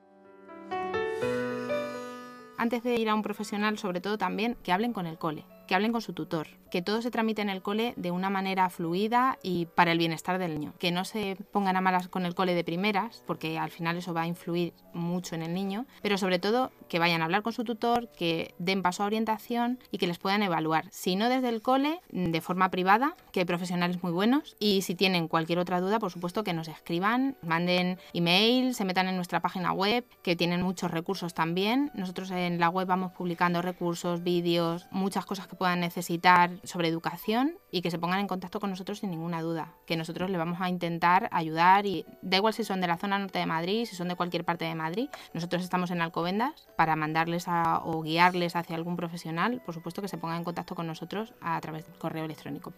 [2.59, 5.75] Antes de ir a un profesional, sobre todo también, que hablen con el cole que
[5.75, 9.39] hablen con su tutor, que todo se tramite en el cole de una manera fluida
[9.43, 12.55] y para el bienestar del niño, que no se pongan a malas con el cole
[12.55, 16.39] de primeras, porque al final eso va a influir mucho en el niño, pero sobre
[16.39, 20.07] todo que vayan a hablar con su tutor, que den paso a orientación y que
[20.07, 24.13] les puedan evaluar, si no desde el cole, de forma privada, que hay profesionales muy
[24.13, 28.85] buenos y si tienen cualquier otra duda, por supuesto que nos escriban, manden email, se
[28.85, 31.91] metan en nuestra página web, que tienen muchos recursos también.
[31.95, 37.59] Nosotros en la web vamos publicando recursos, vídeos, muchas cosas que puedan necesitar sobre educación
[37.71, 40.61] y que se pongan en contacto con nosotros sin ninguna duda, que nosotros le vamos
[40.61, 43.97] a intentar ayudar y da igual si son de la zona norte de Madrid, si
[43.97, 48.77] son de cualquier parte de Madrid, nosotros estamos en Alcobendas para mandarles o guiarles hacia
[48.77, 52.25] algún profesional, por supuesto que se pongan en contacto con nosotros a través del correo
[52.25, 52.73] electrónico.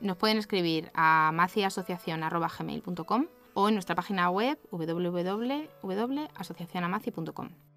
[0.00, 7.67] Nos pueden escribir a maciasociacion.gmail.com o en nuestra página web www.asociacionamaci.com.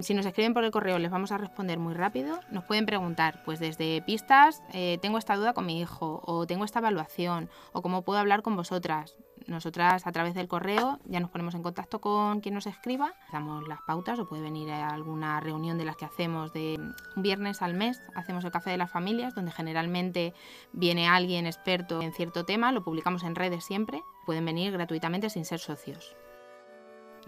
[0.00, 2.38] Si nos escriben por el correo les vamos a responder muy rápido.
[2.52, 6.64] Nos pueden preguntar, pues desde pistas, eh, tengo esta duda con mi hijo, o tengo
[6.64, 9.16] esta evaluación, o cómo puedo hablar con vosotras.
[9.48, 13.66] Nosotras a través del correo ya nos ponemos en contacto con quien nos escriba, damos
[13.66, 16.78] las pautas o puede venir a alguna reunión de las que hacemos de
[17.16, 20.32] un viernes al mes, hacemos el café de las familias, donde generalmente
[20.72, 25.44] viene alguien experto en cierto tema, lo publicamos en redes siempre, pueden venir gratuitamente sin
[25.44, 26.14] ser socios.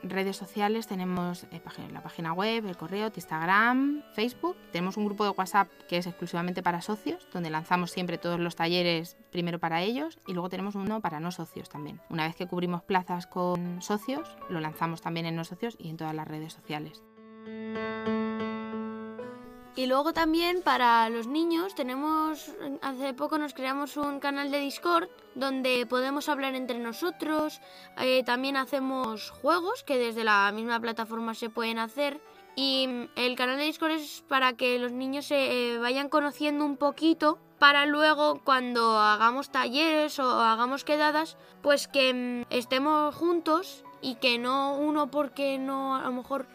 [0.03, 1.61] Redes sociales tenemos eh,
[1.93, 4.57] la página web, el correo, Instagram, Facebook.
[4.73, 8.57] Tenemos un grupo de WhatsApp que es exclusivamente para socios, donde lanzamos siempre todos los
[8.57, 12.01] talleres primero para ellos y luego tenemos uno para no socios también.
[12.09, 15.97] Una vez que cubrimos plazas con socios, lo lanzamos también en no socios y en
[15.97, 17.03] todas las redes sociales.
[19.81, 25.09] Y luego también para los niños tenemos, hace poco nos creamos un canal de Discord
[25.35, 27.63] donde podemos hablar entre nosotros,
[27.97, 32.21] eh, también hacemos juegos que desde la misma plataforma se pueden hacer.
[32.57, 36.77] Y el canal de Discord es para que los niños se eh, vayan conociendo un
[36.77, 44.17] poquito para luego cuando hagamos talleres o hagamos quedadas, pues que mm, estemos juntos y
[44.17, 46.47] que no uno porque no a lo mejor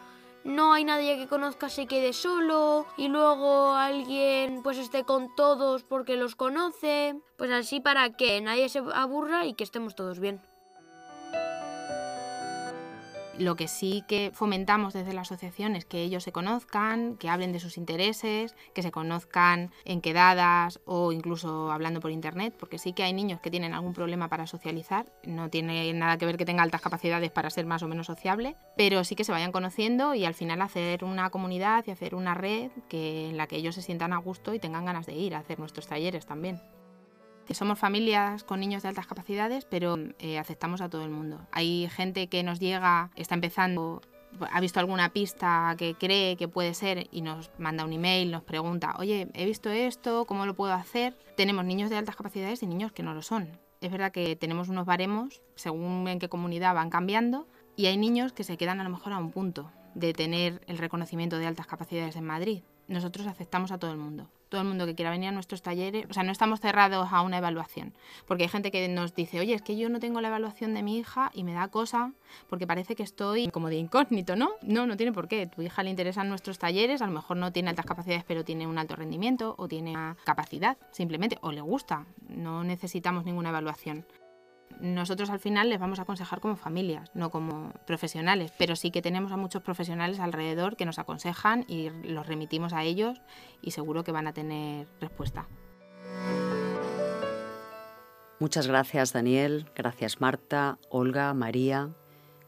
[0.46, 5.82] no hay nadie que conozca se quede solo y luego alguien pues esté con todos
[5.82, 10.40] porque los conoce, pues así para que nadie se aburra y que estemos todos bien.
[13.38, 17.52] Lo que sí que fomentamos desde la asociación es que ellos se conozcan, que hablen
[17.52, 22.94] de sus intereses, que se conozcan en quedadas o incluso hablando por internet, porque sí
[22.94, 26.46] que hay niños que tienen algún problema para socializar, no tiene nada que ver que
[26.46, 30.14] tenga altas capacidades para ser más o menos sociable, pero sí que se vayan conociendo
[30.14, 33.74] y al final hacer una comunidad y hacer una red que, en la que ellos
[33.74, 36.58] se sientan a gusto y tengan ganas de ir a hacer nuestros talleres también.
[37.54, 41.40] Somos familias con niños de altas capacidades, pero eh, aceptamos a todo el mundo.
[41.52, 44.02] Hay gente que nos llega, está empezando,
[44.52, 48.42] ha visto alguna pista que cree que puede ser y nos manda un email, nos
[48.42, 51.16] pregunta, oye, he visto esto, ¿cómo lo puedo hacer?
[51.36, 53.48] Tenemos niños de altas capacidades y niños que no lo son.
[53.80, 58.32] Es verdad que tenemos unos baremos, según en qué comunidad van cambiando, y hay niños
[58.32, 61.66] que se quedan a lo mejor a un punto de tener el reconocimiento de altas
[61.66, 62.62] capacidades en Madrid.
[62.88, 66.06] Nosotros aceptamos a todo el mundo todo el mundo que quiera venir a nuestros talleres,
[66.08, 67.92] o sea, no estamos cerrados a una evaluación,
[68.24, 70.82] porque hay gente que nos dice, oye, es que yo no tengo la evaluación de
[70.82, 72.12] mi hija y me da cosa
[72.48, 74.52] porque parece que estoy como de incógnito, ¿no?
[74.62, 75.46] No, no tiene por qué.
[75.46, 78.66] Tu hija le interesan nuestros talleres, a lo mejor no tiene altas capacidades, pero tiene
[78.66, 79.94] un alto rendimiento o tiene
[80.24, 82.06] capacidad, simplemente, o le gusta.
[82.30, 84.06] No necesitamos ninguna evaluación
[84.80, 89.02] nosotros al final les vamos a aconsejar como familias, no como profesionales, pero sí que
[89.02, 93.20] tenemos a muchos profesionales alrededor que nos aconsejan y los remitimos a ellos
[93.62, 95.48] y seguro que van a tener respuesta.
[98.38, 101.90] Muchas gracias Daniel, gracias Marta, Olga, María.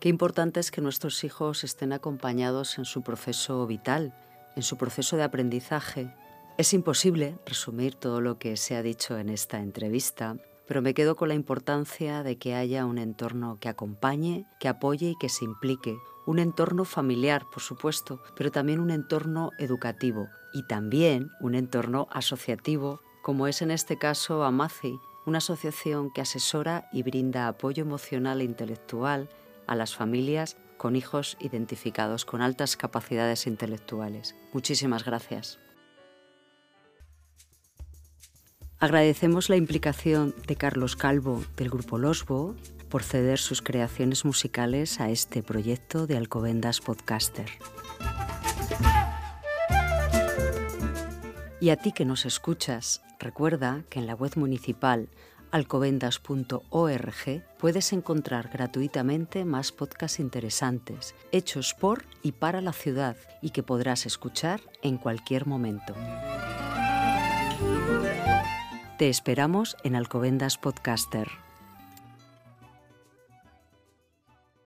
[0.01, 4.15] Qué importante es que nuestros hijos estén acompañados en su proceso vital,
[4.55, 6.15] en su proceso de aprendizaje.
[6.59, 10.37] Es imposible resumir todo lo que se ha dicho en esta entrevista,
[10.69, 15.11] pero me quedo con la importancia de que haya un entorno que acompañe, que apoye
[15.11, 15.99] y que se implique.
[16.27, 23.01] Un entorno familiar, por supuesto, pero también un entorno educativo y también un entorno asociativo,
[23.23, 28.45] como es en este caso AMACI, una asociación que asesora y brinda apoyo emocional e
[28.45, 29.31] intelectual
[29.67, 34.37] a las familias con hijos identificados con altas capacidades intelectuales.
[34.53, 35.59] Muchísimas gracias.
[38.81, 42.55] Agradecemos la implicación de Carlos Calvo del Grupo Losbo
[42.89, 47.51] por ceder sus creaciones musicales a este proyecto de Alcobendas Podcaster.
[51.61, 55.09] Y a ti que nos escuchas, recuerda que en la web municipal
[55.51, 63.65] alcobendas.org puedes encontrar gratuitamente más podcasts interesantes, hechos por y para la ciudad y que
[63.65, 65.97] podrás escuchar en cualquier momento.
[68.99, 71.48] Te esperamos en Alcobendas Podcaster.